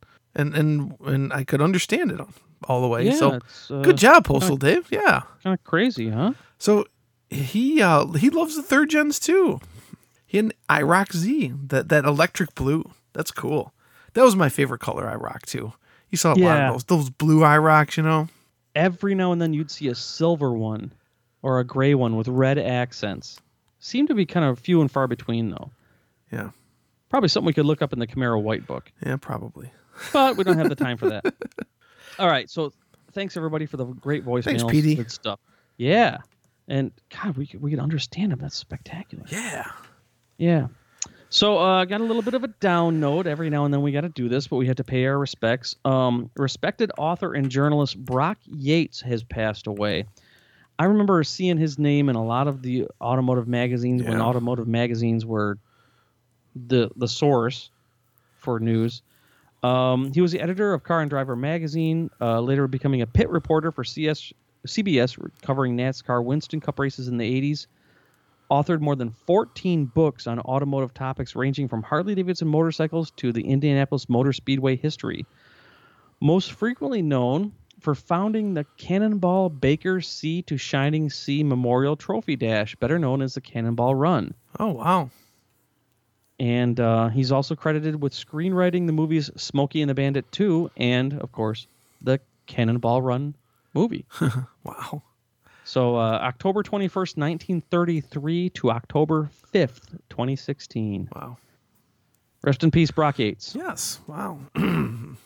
and 0.56 0.96
and 1.06 1.32
I 1.34 1.44
could 1.44 1.62
understand 1.62 2.12
it 2.12 2.20
all 2.66 2.82
the 2.82 2.88
way. 2.88 3.06
Yeah, 3.06 3.16
so 3.16 3.40
uh, 3.70 3.82
good 3.82 3.98
job, 3.98 4.26
Postal 4.26 4.58
Dave. 4.58 4.88
Yeah. 4.92 5.22
Kind 5.44 5.54
of 5.54 5.64
crazy, 5.64 6.10
huh? 6.10 6.34
So 6.58 6.86
he 7.30 7.82
uh 7.82 8.08
he 8.08 8.30
loves 8.30 8.56
the 8.56 8.64
third 8.64 8.90
gens 8.90 9.20
too. 9.20 9.60
He 10.26 10.38
had 10.38 10.46
an 10.48 10.54
IROC 10.70 11.14
Z, 11.16 11.54
that 11.68 11.90
that 11.90 12.06
electric 12.06 12.56
blue. 12.56 12.92
That's 13.14 13.32
cool. 13.32 13.74
That 14.14 14.24
was 14.24 14.36
my 14.36 14.50
favorite 14.50 14.80
color 14.82 15.06
IROC 15.06 15.44
too. 15.44 15.74
You 16.12 16.18
saw 16.18 16.34
a 16.34 16.36
lot 16.36 16.60
of 16.60 16.74
those 16.74 16.84
those 16.84 17.10
blue 17.10 17.44
rocks, 17.44 17.98
you 17.98 18.04
know. 18.04 18.28
Every 18.76 19.16
now 19.16 19.32
and 19.32 19.42
then 19.42 19.54
you'd 19.54 19.72
see 19.72 19.88
a 19.88 19.96
silver 19.96 20.54
one 20.54 20.94
or 21.42 21.60
a 21.60 21.64
gray 21.64 21.96
one 21.96 22.16
with 22.16 22.28
red 22.28 22.58
accents. 22.58 23.40
Seem 23.80 24.08
to 24.08 24.14
be 24.14 24.26
kind 24.26 24.46
of 24.46 24.60
few 24.60 24.82
and 24.82 24.92
far 24.92 25.08
between, 25.08 25.50
though. 25.50 25.72
Yeah. 26.32 26.52
Probably 27.10 27.30
something 27.30 27.48
we 27.48 27.54
could 27.54 27.66
look 27.66 27.82
up 27.82 27.94
in 27.94 28.00
the 28.00 28.08
Camaro 28.08 28.42
White 28.42 28.68
Book. 28.68 28.92
Yeah, 29.06 29.18
probably. 29.18 29.72
but 30.14 30.38
we 30.38 30.44
don't 30.44 30.58
have 30.58 30.70
the 30.70 30.76
time 30.76 30.98
for 30.98 31.10
that. 31.10 31.26
All 32.20 32.28
right, 32.28 32.50
so 32.50 32.72
thanks 33.14 33.36
everybody 33.36 33.66
for 33.66 33.78
the 33.78 33.86
great 33.86 34.26
voicemails. 34.26 34.44
Thanks, 34.44 34.64
Petey. 34.64 34.96
Good 34.96 35.12
stuff. 35.12 35.40
Yeah, 35.78 36.20
and 36.68 36.92
God, 37.10 37.36
we 37.38 37.48
could, 37.48 37.62
we 37.62 37.72
could 37.72 37.80
understand 37.80 38.32
them. 38.32 38.40
That's 38.40 38.56
spectacular. 38.56 39.26
Yeah. 39.28 39.70
Yeah. 40.38 40.68
So 41.32 41.58
uh, 41.60 41.86
got 41.86 42.02
a 42.02 42.04
little 42.04 42.22
bit 42.22 42.34
of 42.34 42.44
a 42.44 42.50
down 42.50 43.00
note. 43.00 43.26
Every 43.26 43.50
now 43.50 43.64
and 43.64 43.74
then 43.74 43.82
we 43.82 43.94
got 43.94 44.02
to 44.02 44.10
do 44.10 44.28
this, 44.28 44.48
but 44.48 44.58
we 44.58 44.68
had 44.68 44.78
to 44.78 44.84
pay 44.84 45.06
our 45.06 45.18
respects. 45.18 45.78
Um, 45.86 46.30
respected 46.36 46.92
author 46.98 47.34
and 47.34 47.50
journalist 47.50 47.98
Brock 47.98 48.38
Yates 48.46 49.00
has 49.00 49.24
passed 49.24 49.66
away. 49.66 50.04
I 50.78 50.86
remember 50.86 51.24
seeing 51.24 51.58
his 51.58 51.80
name 51.80 52.10
in 52.10 52.18
a 52.18 52.24
lot 52.24 52.50
of 52.50 52.62
the 52.62 52.88
automotive 53.00 53.48
magazines 53.48 54.04
when 54.04 54.22
automotive 54.22 54.68
magazines 54.68 55.26
were 55.26 55.58
the 56.54 56.90
the 56.98 57.08
source 57.08 57.70
for 58.40 58.60
news. 58.60 59.02
Um, 59.64 60.12
he 60.12 60.20
was 60.20 60.34
the 60.34 60.42
editor 60.42 60.74
of 60.74 60.84
Car 60.84 61.00
and 61.00 61.10
Driver 61.10 61.38
magazine, 61.38 62.10
uh, 62.20 62.42
later 62.42 62.68
becoming 62.68 63.04
a 63.04 63.08
pit 63.08 63.30
reporter 63.30 63.72
for 63.72 63.86
CS, 63.86 64.34
CBS, 64.68 65.18
covering 65.44 65.78
NASCAR 65.78 66.26
Winston 66.26 66.60
Cup 66.60 66.78
races 66.78 67.08
in 67.08 67.18
the 67.18 67.42
80s 67.42 67.68
authored 68.52 68.82
more 68.82 68.98
than 68.98 69.12
14 69.12 69.86
books 69.86 70.28
on 70.28 70.40
automotive 70.42 70.94
topics 70.94 71.36
ranging 71.36 71.70
from 71.70 71.82
Harley 71.82 72.14
Davidson 72.14 72.50
motorcycles 72.50 73.12
to 73.12 73.32
the 73.32 73.48
Indianapolis 73.48 74.10
Motor 74.10 74.34
Speedway 74.34 74.76
history. 74.76 75.26
Most 76.20 76.52
frequently 76.52 77.02
known 77.02 77.54
for 77.80 77.96
founding 77.96 78.54
the 78.54 78.66
Cannonball 78.78 79.50
Baker 79.50 80.02
Sea 80.02 80.42
to 80.44 80.58
Shining 80.58 81.10
Sea 81.10 81.44
Memorial 81.44 81.96
Trophy 81.96 82.36
Dash, 82.36 82.76
better 82.76 83.00
known 83.00 83.22
as 83.22 83.34
the 83.34 83.42
Cannonball 83.42 83.96
Run. 83.96 84.34
Oh 84.60 84.72
wow. 84.72 85.10
And 86.40 86.80
uh, 86.80 87.10
he's 87.10 87.32
also 87.32 87.56
credited 87.56 88.02
with 88.02 88.14
screenwriting 88.14 88.86
the 88.86 88.94
movies 88.94 89.30
Smokey 89.38 89.82
and 89.82 89.90
the 89.90 89.94
Bandit 89.94 90.32
2 90.32 90.72
and, 90.76 91.14
of 91.14 91.32
course, 91.32 91.68
the 92.02 92.20
Cannonball 92.48 93.02
Run 93.02 93.36
movie. 93.74 94.06
Wow. 94.64 95.02
So 95.64 95.96
uh, 95.96 96.20
October 96.22 96.64
21st, 96.64 97.18
1933 97.18 98.50
to 98.52 98.72
October 98.72 99.30
5th, 99.54 100.00
2016. 100.10 101.10
Wow. 101.16 101.38
Rest 102.44 102.64
in 102.64 102.72
peace, 102.72 102.90
Brock 102.92 103.20
Yates. 103.20 103.56
Yes. 103.56 104.00
Wow. 104.08 104.40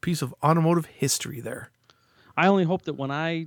Piece 0.00 0.22
of 0.22 0.34
automotive 0.42 0.86
history 0.86 1.40
there. 1.40 1.70
I 2.36 2.46
only 2.46 2.64
hope 2.64 2.82
that 2.82 2.94
when 2.94 3.10
I 3.10 3.46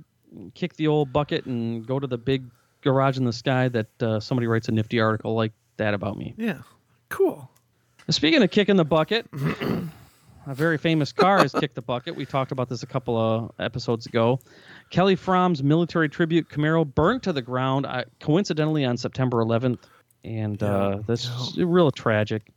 kick 0.54 0.74
the 0.76 0.86
old 0.86 1.12
bucket 1.12 1.46
and 1.46 1.86
go 1.86 1.98
to 1.98 2.06
the 2.06 2.18
big 2.18 2.44
garage 2.82 3.16
in 3.18 3.24
the 3.24 3.32
sky, 3.32 3.68
that 3.68 4.02
uh, 4.02 4.20
somebody 4.20 4.46
writes 4.46 4.68
a 4.68 4.72
nifty 4.72 5.00
article 5.00 5.34
like 5.34 5.52
that 5.78 5.94
about 5.94 6.16
me. 6.16 6.34
Yeah. 6.36 6.58
Cool. 7.08 7.50
Speaking 8.10 8.42
of 8.42 8.50
kicking 8.50 8.76
the 8.76 8.84
bucket, 8.84 9.26
a 10.46 10.54
very 10.54 10.78
famous 10.78 11.12
car 11.12 11.38
has 11.38 11.52
kicked 11.52 11.74
the 11.74 11.82
bucket. 11.82 12.16
We 12.16 12.26
talked 12.26 12.52
about 12.52 12.68
this 12.68 12.82
a 12.82 12.86
couple 12.86 13.16
of 13.16 13.52
episodes 13.58 14.06
ago. 14.06 14.40
Kelly 14.90 15.16
Fromm's 15.16 15.62
military 15.62 16.08
tribute 16.08 16.48
Camaro 16.48 16.84
burnt 16.84 17.24
to 17.24 17.32
the 17.32 17.42
ground, 17.42 17.86
uh, 17.86 18.04
coincidentally 18.20 18.84
on 18.84 18.96
September 18.96 19.38
11th, 19.38 19.78
and 20.24 20.62
uh, 20.62 20.98
that's 21.06 21.56
real 21.56 21.90
tragic. 21.90 22.50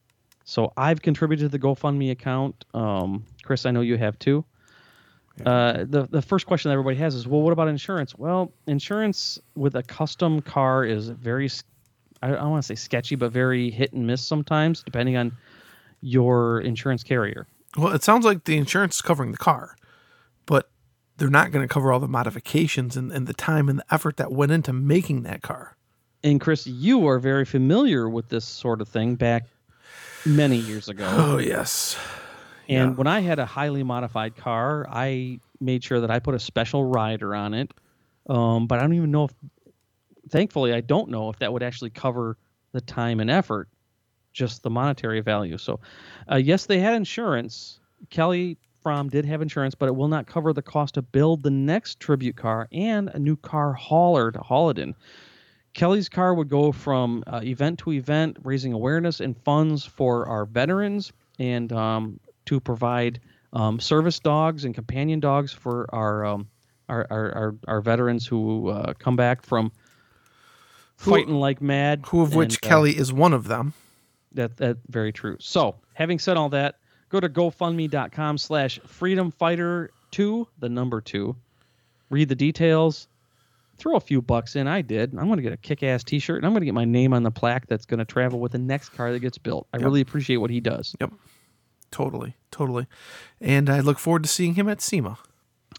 So 0.44 0.74
I've 0.76 1.02
contributed 1.02 1.52
to 1.52 1.58
the 1.58 1.60
GoFundMe 1.60 2.12
account. 2.12 2.65
Um, 2.74 3.26
Chris, 3.44 3.65
I 3.65 3.72
know 3.72 3.82
you 3.82 3.98
have 3.98 4.17
too. 4.20 4.46
Uh, 5.46 5.86
the 5.88 6.08
the 6.12 6.22
first 6.22 6.46
question 6.46 6.70
that 6.70 6.74
everybody 6.74 6.98
has 6.98 7.15
is, 7.15 7.26
well, 7.28 7.41
what 7.41 7.54
about 7.54 7.67
insurance? 7.67 8.15
Well, 8.15 8.52
insurance 8.67 9.39
with 9.56 9.76
a 9.76 9.82
custom 9.82 10.41
car 10.41 10.84
is 10.84 11.10
very, 11.10 11.50
I 12.22 12.30
don't 12.32 12.52
want 12.52 12.63
to 12.63 12.67
say 12.67 12.76
sketchy, 12.76 13.15
but 13.15 13.32
very 13.32 13.72
hit 13.72 13.94
and 13.94 14.06
miss 14.06 14.22
sometimes, 14.22 14.84
depending 14.84 15.17
on 15.17 15.32
your 16.02 16.60
insurance 16.62 17.04
carrier. 17.04 17.48
Well, 17.78 17.94
it 17.94 18.04
sounds 18.04 18.26
like 18.26 18.44
the 18.44 18.58
insurance 18.58 18.98
is 18.98 19.02
covering 19.02 19.32
the 19.32 19.38
car, 19.38 19.76
but 20.46 20.70
they're 21.18 21.30
not 21.30 21.52
going 21.52 21.68
to 21.68 21.72
cover 21.74 21.92
all 21.92 22.00
the 22.00 22.08
modifications 22.08 22.98
and, 22.98 23.12
and 23.12 23.28
the 23.28 23.34
time 23.34 23.70
and 23.70 23.80
the 23.80 23.94
effort 23.94 24.18
that 24.18 24.32
went 24.32 24.52
into 24.52 24.74
making 24.74 25.24
that 25.24 25.42
car. 25.42 25.78
And 26.24 26.40
Chris, 26.40 26.68
you 26.68 27.08
are 27.08 27.20
very 27.20 27.46
familiar 27.46 28.10
with 28.10 28.30
this 28.30 28.46
sort 28.46 28.82
of 28.82 28.88
thing 28.90 29.16
back 29.16 29.46
many 30.26 30.58
years 30.58 30.90
ago. 30.90 31.08
Oh 31.18 31.38
yes. 31.38 31.98
And 32.70 32.96
when 32.98 33.08
I 33.08 33.20
had 33.20 33.38
a 33.40 33.46
highly 33.46 33.84
modified 33.84 34.38
car, 34.38 34.88
I 34.90 35.40
made 35.60 35.84
sure 35.84 36.00
that 36.00 36.10
I 36.10 36.20
put 36.20 36.36
a 36.36 36.40
special 36.40 36.86
rider 36.86 37.36
on 37.36 37.54
it. 37.54 37.74
Um, 38.30 38.68
but 38.68 38.80
I 38.80 38.84
don't 38.84 38.94
even 38.94 39.12
know 39.12 39.26
if, 39.26 39.32
thankfully, 40.30 40.74
I 40.74 40.80
don't 40.80 41.10
know 41.10 41.30
if 41.30 41.40
that 41.40 41.52
would 41.52 41.64
actually 41.64 41.90
cover 41.90 42.38
the 42.72 42.80
time 42.80 43.20
and 43.20 43.30
effort, 43.30 43.68
just 44.32 44.63
the 44.63 44.70
monetary 44.70 45.22
value. 45.22 45.58
So, 45.58 45.80
uh, 46.32 46.36
yes, 46.38 46.65
they 46.65 46.80
had 46.80 46.94
insurance. 46.96 47.80
Kelly 48.10 48.58
Fromm 48.82 49.10
did 49.10 49.26
have 49.26 49.41
insurance, 49.41 49.76
but 49.76 49.88
it 49.88 49.96
will 49.96 50.08
not 50.08 50.26
cover 50.26 50.54
the 50.54 50.62
cost 50.62 50.96
to 50.96 51.02
build 51.02 51.44
the 51.44 51.52
next 51.52 52.00
tribute 52.00 52.36
car 52.36 52.67
and 52.72 53.10
a 53.10 53.20
new 53.20 53.36
car 53.36 53.74
hauler 53.74 54.32
to 54.32 54.39
haul 54.39 54.70
it 54.70 54.80
in. 54.80 54.96
Kelly's 55.74 56.10
car 56.10 56.34
would 56.34 56.50
go 56.50 56.72
from 56.72 57.24
uh, 57.28 57.41
event 57.44 57.80
to 57.80 57.94
event, 57.94 58.38
raising 58.44 58.74
awareness 58.74 59.20
and 59.20 59.38
funds 59.44 59.86
for 59.86 60.28
our 60.28 60.46
veterans 60.46 61.13
and 61.39 61.72
um, 61.72 62.20
to 62.46 62.60
provide 62.60 63.20
um, 63.54 63.80
service 63.80 64.20
dogs 64.20 64.65
and 64.65 64.76
companion 64.76 65.20
dogs 65.20 65.54
for 65.54 65.86
our 65.94 66.26
um, 66.26 66.48
our, 66.89 67.08
our, 67.10 67.32
our, 67.36 67.56
our 67.67 67.82
veterans 67.82 68.28
who 68.28 68.70
uh, 68.70 68.94
come 68.96 69.15
back 69.15 69.44
from 69.44 69.72
Who- 70.98 71.12
fighting 71.12 71.36
like 71.36 71.62
mad. 71.62 72.02
Who 72.08 72.22
of 72.22 72.36
which 72.36 72.56
and, 72.56 72.65
uh, 72.65 72.67
Kelly 72.67 72.98
is 72.98 73.13
one 73.13 73.34
of 73.34 73.48
them. 73.48 73.74
That 74.34 74.58
that 74.58 74.78
very 74.88 75.12
true. 75.12 75.38
So, 75.39 75.76
having 75.94 76.20
said 76.20 76.38
all 76.38 76.50
that, 76.50 76.76
go 77.10 77.20
to 77.20 77.30
GoFundMe.com 77.30 78.38
slash 78.38 78.80
Freedom 78.86 79.32
Fighter 79.32 79.91
Two, 80.12 80.48
the 80.60 80.70
number 80.70 81.00
two. 81.02 81.36
Read 82.10 82.28
the 82.30 82.36
details. 82.36 83.08
Throw 83.78 83.96
a 83.96 84.00
few 84.02 84.22
bucks 84.22 84.56
in. 84.56 84.67
I 84.67 84.82
did. 84.82 85.13
I'm 85.17 85.26
going 85.28 85.38
to 85.38 85.41
get 85.41 85.54
a 85.54 85.58
kick-ass 85.58 86.04
T-shirt, 86.04 86.38
and 86.38 86.46
I'm 86.46 86.52
going 86.52 86.62
to 86.62 86.65
get 86.65 86.74
my 86.76 86.86
name 86.86 87.13
on 87.13 87.24
the 87.24 87.32
plaque 87.32 87.65
that's 87.67 87.86
going 87.86 87.98
to 88.00 88.06
travel 88.06 88.39
with 88.39 88.52
the 88.52 88.58
next 88.60 88.89
car 88.89 89.12
that 89.12 89.20
gets 89.22 89.38
built. 89.39 89.67
I 89.74 89.78
Yep. 89.78 89.86
really 89.86 90.02
appreciate 90.02 90.38
what 90.38 90.52
he 90.52 90.60
does. 90.60 90.96
Yep. 91.00 91.13
Totally. 91.89 92.36
Totally. 92.52 92.86
And 93.39 93.70
I 93.70 93.80
look 93.80 93.98
forward 93.98 94.24
to 94.24 94.30
seeing 94.30 94.54
him 94.54 94.70
at 94.70 94.82
SEMA. 94.82 95.17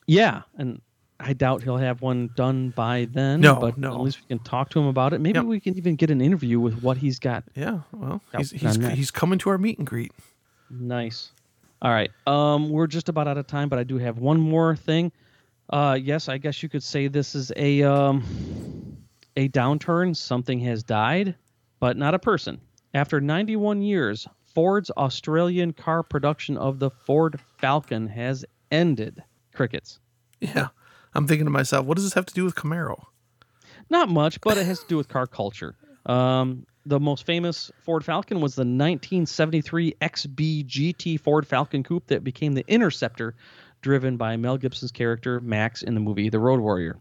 Yeah, 0.07 0.43
and 0.57 0.81
I 1.25 1.33
doubt 1.35 1.63
he'll 1.63 1.77
have 1.77 2.03
one 2.03 2.31
done 2.35 2.71
by 2.71 3.07
then. 3.11 3.41
No, 3.41 3.55
but 3.61 3.79
no. 3.79 3.95
at 3.95 4.01
least 4.01 4.21
we 4.21 4.27
can 4.27 4.41
talk 4.41 4.71
to 4.71 4.81
him 4.81 4.87
about 4.87 5.13
it. 5.13 5.21
Maybe 5.21 5.39
Yep. 5.39 5.47
we 5.47 5.61
can 5.61 5.77
even 5.77 5.95
get 5.97 6.11
an 6.11 6.21
interview 6.21 6.59
with 6.59 6.83
what 6.83 6.97
he's 6.97 7.19
got. 7.19 7.45
Yeah. 7.55 7.81
Well, 7.93 8.21
he's 8.37 8.51
he's, 8.51 8.77
he's 8.77 9.11
coming 9.11 9.39
to 9.41 9.51
our 9.51 9.59
meet 9.59 9.79
and 9.79 9.87
greet. 9.87 10.13
Nice. 10.69 11.31
All 11.81 11.91
right. 11.91 12.11
Um, 12.27 12.71
we're 12.71 12.87
just 12.87 13.09
about 13.09 13.29
out 13.29 13.39
of 13.39 13.47
time, 13.47 13.69
but 13.69 13.79
I 13.79 13.85
do 13.85 13.99
have 13.99 14.19
one 14.19 14.41
more 14.41 14.75
thing. 14.77 15.13
Uh, 15.71 15.97
yes, 16.01 16.29
I 16.29 16.39
guess 16.39 16.63
you 16.63 16.69
could 16.69 16.83
say 16.83 17.07
this 17.09 17.35
is 17.35 17.53
a 17.57 17.83
um, 17.83 18.25
a 19.37 19.49
downturn. 19.49 20.17
Something 20.17 20.59
has 20.61 20.83
died, 20.83 21.35
but 21.81 21.97
not 21.97 22.15
a 22.15 22.19
person. 22.19 22.61
After 22.95 23.21
91 23.21 23.81
years, 23.81 24.27
Ford's 24.55 24.91
Australian 24.97 25.73
car 25.73 26.03
production 26.03 26.57
of 26.59 26.79
the 26.79 26.91
Ford 26.91 27.41
Falcon 27.59 28.07
has 28.09 28.45
ended. 28.71 29.23
Crickets. 29.55 29.99
Yeah. 30.41 30.69
I'm 31.15 31.27
thinking 31.27 31.47
to 31.47 31.51
myself, 31.51 31.87
what 31.87 31.97
does 31.97 32.05
this 32.05 32.15
have 32.15 32.27
to 32.27 32.35
do 32.35 32.45
with 32.45 32.55
Camaro? 32.55 33.05
Not 33.91 34.09
much, 34.09 34.41
but 34.41 34.57
it 34.57 34.65
has 34.67 34.81
to 34.81 34.87
do 34.87 34.97
with 34.97 35.09
car 35.09 35.27
culture. 35.27 35.75
Um, 36.07 36.67
the 36.85 36.99
most 36.99 37.27
famous 37.27 37.71
Ford 37.85 38.05
Falcon 38.05 38.41
was 38.41 38.55
the 38.55 38.63
1973 38.63 39.95
XB 40.01 40.67
GT 40.67 41.21
Ford 41.21 41.47
Falcon 41.47 41.83
Coupe 41.83 42.07
that 42.09 42.25
became 42.25 42.55
the 42.55 42.65
Interceptor, 42.67 43.35
driven 43.83 44.17
by 44.17 44.37
Mel 44.37 44.57
Gibson's 44.57 44.93
character 44.93 45.41
Max 45.41 45.83
in 45.83 45.95
the 45.95 46.01
movie 46.01 46.29
The 46.29 46.39
Road 46.39 46.61
Warrior. 46.61 46.99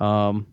Um, 0.00 0.46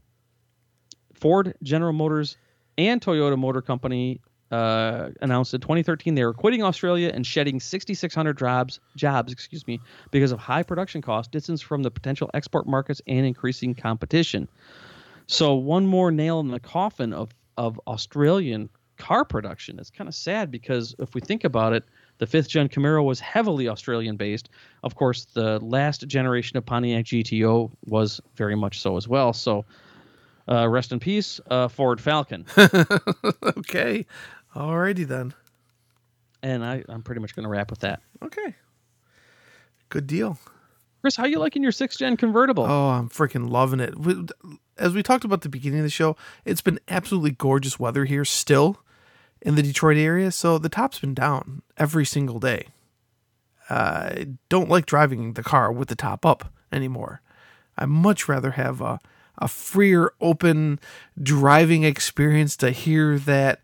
Ford, 1.13 1.55
General 1.61 1.93
Motors, 1.93 2.37
and 2.77 3.01
Toyota 3.01 3.37
Motor 3.37 3.61
Company 3.61 4.21
uh, 4.51 5.09
announced 5.21 5.53
in 5.53 5.61
2013 5.61 6.15
they 6.15 6.25
were 6.25 6.33
quitting 6.33 6.63
Australia 6.63 7.11
and 7.13 7.25
shedding 7.25 7.59
6,600 7.59 8.37
jobs, 8.37 8.79
jobs, 8.95 9.31
excuse 9.31 9.65
me, 9.67 9.79
because 10.11 10.31
of 10.31 10.39
high 10.39 10.63
production 10.63 11.01
costs, 11.01 11.31
distance 11.31 11.61
from 11.61 11.83
the 11.83 11.91
potential 11.91 12.29
export 12.33 12.67
markets, 12.67 13.01
and 13.07 13.25
increasing 13.25 13.73
competition. 13.73 14.47
So 15.27 15.55
one 15.55 15.85
more 15.85 16.11
nail 16.11 16.39
in 16.39 16.49
the 16.49 16.59
coffin 16.59 17.13
of 17.13 17.31
of 17.57 17.79
Australian 17.87 18.69
car 18.97 19.25
production. 19.25 19.79
It's 19.79 19.89
kind 19.89 20.07
of 20.07 20.15
sad 20.15 20.51
because 20.51 20.95
if 20.99 21.15
we 21.15 21.21
think 21.21 21.43
about 21.43 21.73
it, 21.73 21.83
the 22.19 22.27
fifth 22.27 22.49
gen 22.49 22.69
Camaro 22.69 23.03
was 23.03 23.19
heavily 23.19 23.67
Australian 23.67 24.15
based. 24.15 24.49
Of 24.83 24.95
course, 24.95 25.25
the 25.25 25.59
last 25.59 26.07
generation 26.07 26.57
of 26.57 26.65
Pontiac 26.65 27.05
GTO 27.05 27.71
was 27.87 28.21
very 28.35 28.55
much 28.55 28.79
so 28.79 28.97
as 28.97 29.07
well. 29.07 29.33
So 29.33 29.65
uh, 30.47 30.67
rest 30.67 30.91
in 30.91 30.99
peace, 30.99 31.39
uh, 31.49 31.67
Ford 31.67 31.99
Falcon. 31.99 32.45
okay. 33.57 34.05
Alrighty 34.55 35.07
then. 35.07 35.33
and 36.43 36.63
I, 36.65 36.83
I'm 36.89 37.03
pretty 37.03 37.21
much 37.21 37.35
going 37.35 37.43
to 37.43 37.49
wrap 37.49 37.69
with 37.69 37.79
that. 37.79 38.01
Okay. 38.21 38.55
Good 39.89 40.07
deal. 40.07 40.37
Chris, 41.01 41.15
how 41.15 41.25
you 41.25 41.39
liking 41.39 41.63
your 41.63 41.71
sixth 41.71 41.99
gen 41.99 42.15
convertible? 42.17 42.63
Oh, 42.63 42.89
I'm 42.89 43.09
freaking 43.09 43.49
loving 43.49 43.79
it. 43.79 43.93
As 44.77 44.93
we 44.93 45.01
talked 45.03 45.23
about 45.25 45.35
at 45.35 45.41
the 45.41 45.49
beginning 45.49 45.79
of 45.79 45.85
the 45.85 45.89
show, 45.89 46.15
it's 46.45 46.61
been 46.61 46.79
absolutely 46.87 47.31
gorgeous 47.31 47.79
weather 47.79 48.05
here 48.05 48.23
still 48.25 48.81
in 49.41 49.55
the 49.55 49.63
Detroit 49.63 49.97
area. 49.97 50.31
So 50.31 50.57
the 50.57 50.69
top's 50.69 50.99
been 50.99 51.13
down 51.15 51.61
every 51.77 52.05
single 52.05 52.39
day. 52.39 52.67
I 53.69 54.27
don't 54.49 54.69
like 54.69 54.85
driving 54.85 55.33
the 55.33 55.43
car 55.43 55.71
with 55.71 55.87
the 55.87 55.95
top 55.95 56.25
up 56.25 56.53
anymore. 56.71 57.21
I 57.77 57.85
much 57.85 58.27
rather 58.27 58.51
have 58.51 58.81
a, 58.81 58.99
a 59.39 59.47
freer, 59.47 60.13
open 60.21 60.79
driving 61.21 61.83
experience 61.83 62.55
to 62.57 62.71
hear 62.71 63.17
that 63.19 63.61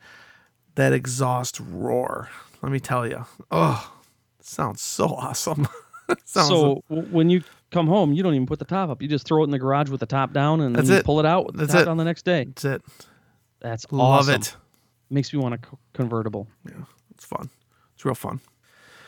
that 0.77 0.93
exhaust 0.93 1.59
roar. 1.59 2.29
Let 2.63 2.71
me 2.71 2.79
tell 2.79 3.05
you. 3.05 3.25
Oh, 3.51 3.93
sounds 4.39 4.81
so 4.81 5.05
awesome. 5.07 5.67
sounds 6.25 6.47
so 6.47 6.83
w- 6.89 7.07
when 7.11 7.29
you 7.29 7.43
come 7.71 7.87
home, 7.87 8.13
you 8.13 8.23
don't 8.23 8.33
even 8.33 8.47
put 8.47 8.59
the 8.59 8.65
top 8.65 8.89
up. 8.89 9.01
You 9.01 9.07
just 9.07 9.27
throw 9.27 9.41
it 9.41 9.45
in 9.45 9.51
the 9.51 9.59
garage 9.59 9.89
with 9.89 9.99
the 9.99 10.05
top 10.05 10.33
down, 10.33 10.61
and 10.61 10.75
That's 10.75 10.87
then 10.87 10.95
you 10.95 10.99
it. 11.01 11.05
pull 11.05 11.19
it 11.19 11.25
out 11.25 11.45
with 11.47 11.55
the 11.55 11.61
That's 11.61 11.73
top 11.73 11.81
it. 11.81 11.85
down 11.85 11.97
the 11.97 12.03
next 12.05 12.23
day. 12.25 12.45
that's 12.45 12.65
it. 12.65 12.81
That's 13.59 13.85
Love 13.91 14.21
awesome. 14.29 14.41
it. 14.41 14.55
Makes 15.09 15.33
me 15.33 15.39
want 15.39 15.55
a 15.55 15.57
co- 15.57 15.79
convertible. 15.93 16.47
It's 17.11 17.25
fun. 17.25 17.49
It's 17.95 18.05
real 18.05 18.15
fun. 18.15 18.39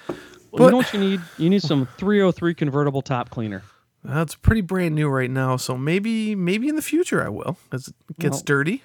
Well, 0.08 0.18
But- 0.52 0.64
you 0.66 0.72
know 0.72 0.78
what 0.78 0.94
you 0.94 1.00
need? 1.00 1.22
You 1.38 1.50
need 1.50 1.62
some 1.62 1.88
303 1.98 2.54
convertible 2.56 3.02
top 3.02 3.30
cleaner. 3.30 3.64
That's 4.04 4.34
pretty 4.36 4.62
brand 4.62 4.96
new 4.96 5.10
right 5.10 5.30
now, 5.30 5.58
so 5.58 5.78
maybe 5.78 6.34
maybe 6.34 6.70
in 6.70 6.76
the 6.78 6.82
future 6.82 7.24
I 7.24 7.30
will 7.30 7.58
as 7.72 7.90
it 7.90 7.96
gets 8.20 8.38
Well- 8.38 8.44
dirty. 8.46 8.84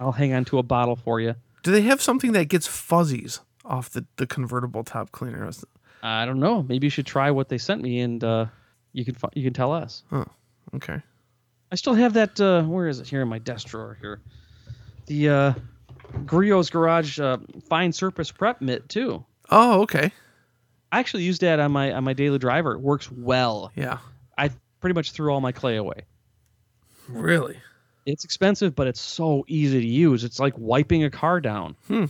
I'll 0.00 0.12
hang 0.12 0.32
on 0.32 0.44
to 0.46 0.58
a 0.58 0.62
bottle 0.62 0.96
for 0.96 1.20
you. 1.20 1.34
Do 1.64 1.72
they 1.72 1.82
have 1.82 2.00
something 2.00 2.32
that 2.32 2.48
gets 2.48 2.66
fuzzies 2.66 3.40
off 3.64 3.88
the, 3.90 4.04
the 4.16 4.26
convertible 4.26 4.84
top 4.84 5.10
cleaner? 5.10 5.50
I 6.02 6.26
don't 6.26 6.38
know. 6.38 6.62
Maybe 6.62 6.86
you 6.86 6.90
should 6.90 7.06
try 7.06 7.30
what 7.30 7.48
they 7.48 7.56
sent 7.56 7.80
me, 7.82 8.00
and 8.00 8.22
uh, 8.22 8.46
you 8.92 9.04
can 9.04 9.16
you 9.32 9.42
can 9.42 9.54
tell 9.54 9.72
us. 9.72 10.04
Oh, 10.12 10.26
okay. 10.74 11.00
I 11.72 11.74
still 11.76 11.94
have 11.94 12.12
that. 12.12 12.38
Uh, 12.38 12.62
where 12.64 12.86
is 12.86 13.00
it? 13.00 13.08
Here 13.08 13.22
in 13.22 13.28
my 13.28 13.38
desk 13.38 13.68
drawer. 13.68 13.96
Here, 13.98 14.20
the 15.06 15.28
uh, 15.30 15.54
Griot's 16.26 16.68
Garage 16.68 17.18
uh, 17.18 17.38
Fine 17.66 17.92
Surface 17.92 18.30
Prep 18.30 18.60
Mitt 18.60 18.86
too. 18.90 19.24
Oh, 19.50 19.80
okay. 19.82 20.12
I 20.92 21.00
actually 21.00 21.22
used 21.22 21.40
that 21.40 21.60
on 21.60 21.72
my 21.72 21.92
on 21.92 22.04
my 22.04 22.12
daily 22.12 22.38
driver. 22.38 22.72
It 22.72 22.80
works 22.80 23.10
well. 23.10 23.72
Yeah. 23.74 23.98
I 24.36 24.50
pretty 24.80 24.94
much 24.94 25.12
threw 25.12 25.32
all 25.32 25.40
my 25.40 25.52
clay 25.52 25.76
away. 25.76 26.02
Really? 27.08 27.56
It's 28.06 28.24
expensive, 28.24 28.74
but 28.74 28.86
it's 28.86 29.00
so 29.00 29.44
easy 29.48 29.80
to 29.80 29.86
use. 29.86 30.24
It's 30.24 30.38
like 30.38 30.54
wiping 30.58 31.04
a 31.04 31.10
car 31.10 31.40
down. 31.40 31.76
Hmm. 31.88 32.04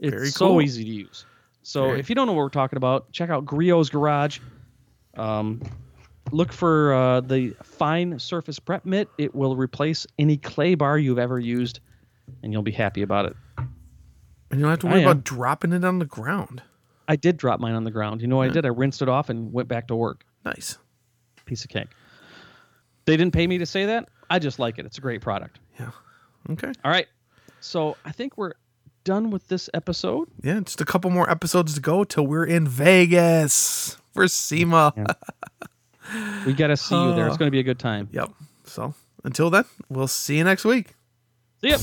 It's 0.00 0.10
Very 0.14 0.28
so 0.30 0.48
cool. 0.48 0.62
easy 0.62 0.84
to 0.84 0.90
use. 0.90 1.24
So 1.62 1.84
Very- 1.86 2.00
if 2.00 2.08
you 2.08 2.14
don't 2.14 2.26
know 2.26 2.32
what 2.32 2.42
we're 2.42 2.48
talking 2.48 2.76
about, 2.76 3.10
check 3.12 3.30
out 3.30 3.44
Griot's 3.44 3.88
Garage. 3.90 4.38
Um, 5.16 5.60
look 6.32 6.52
for 6.52 6.94
uh, 6.94 7.20
the 7.20 7.54
fine 7.62 8.18
surface 8.18 8.58
prep 8.58 8.84
mitt. 8.84 9.08
It 9.18 9.34
will 9.34 9.56
replace 9.56 10.06
any 10.18 10.36
clay 10.36 10.74
bar 10.74 10.98
you've 10.98 11.18
ever 11.18 11.38
used, 11.38 11.80
and 12.42 12.52
you'll 12.52 12.62
be 12.62 12.72
happy 12.72 13.02
about 13.02 13.26
it. 13.26 13.36
And 14.50 14.60
you 14.60 14.60
don't 14.60 14.70
have 14.70 14.78
to 14.80 14.86
worry 14.86 15.02
about 15.02 15.24
dropping 15.24 15.72
it 15.72 15.84
on 15.84 15.98
the 15.98 16.04
ground. 16.06 16.62
I 17.06 17.16
did 17.16 17.36
drop 17.36 17.58
mine 17.60 17.74
on 17.74 17.84
the 17.84 17.90
ground. 17.90 18.20
You 18.22 18.28
know 18.28 18.36
what 18.36 18.50
I 18.50 18.52
did? 18.52 18.64
I 18.64 18.68
rinsed 18.68 19.02
it 19.02 19.08
off 19.08 19.28
and 19.28 19.52
went 19.52 19.68
back 19.68 19.88
to 19.88 19.96
work. 19.96 20.24
Nice. 20.44 20.78
Piece 21.46 21.64
of 21.64 21.70
cake. 21.70 21.88
They 23.04 23.16
didn't 23.16 23.32
pay 23.32 23.46
me 23.46 23.58
to 23.58 23.66
say 23.66 23.86
that. 23.86 24.08
I 24.30 24.38
just 24.38 24.58
like 24.58 24.78
it. 24.78 24.86
It's 24.86 24.98
a 24.98 25.00
great 25.00 25.20
product. 25.20 25.58
Yeah. 25.78 25.90
Okay. 26.50 26.72
All 26.84 26.90
right. 26.90 27.06
So 27.60 27.96
I 28.04 28.12
think 28.12 28.36
we're 28.36 28.52
done 29.04 29.30
with 29.30 29.48
this 29.48 29.70
episode. 29.74 30.28
Yeah, 30.42 30.60
just 30.60 30.80
a 30.80 30.84
couple 30.84 31.10
more 31.10 31.30
episodes 31.30 31.74
to 31.74 31.80
go 31.80 32.04
till 32.04 32.26
we're 32.26 32.44
in 32.44 32.66
Vegas 32.68 33.96
for 34.12 34.28
SEMA. 34.28 34.92
We 36.46 36.52
got 36.52 36.68
to 36.68 36.76
see 36.76 36.94
you 36.94 37.14
there. 37.14 37.26
It's 37.26 37.36
going 37.36 37.48
to 37.48 37.52
be 37.52 37.60
a 37.60 37.64
good 37.64 37.78
time. 37.78 38.08
Yep. 38.12 38.30
So 38.64 38.94
until 39.24 39.50
then, 39.50 39.64
we'll 39.88 40.08
see 40.08 40.38
you 40.38 40.44
next 40.44 40.64
week. 40.64 40.94
See 41.60 41.70
ya. 41.70 41.78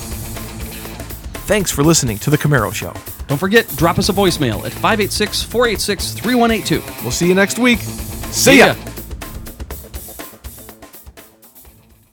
Thanks 1.46 1.72
for 1.72 1.84
listening 1.84 2.18
to 2.20 2.30
The 2.30 2.38
Camaro 2.38 2.74
Show. 2.74 2.94
Don't 3.28 3.38
forget, 3.38 3.68
drop 3.76 4.00
us 4.00 4.10
a 4.10 4.14
voicemail 4.14 4.66
at 4.66 4.72
586 4.72 5.44
486 5.44 6.14
3182. 6.14 7.04
We'll 7.04 7.12
see 7.12 7.28
you 7.28 7.36
next 7.36 7.60
week. 7.60 7.80
See 8.32 8.60
ya. 8.60 8.76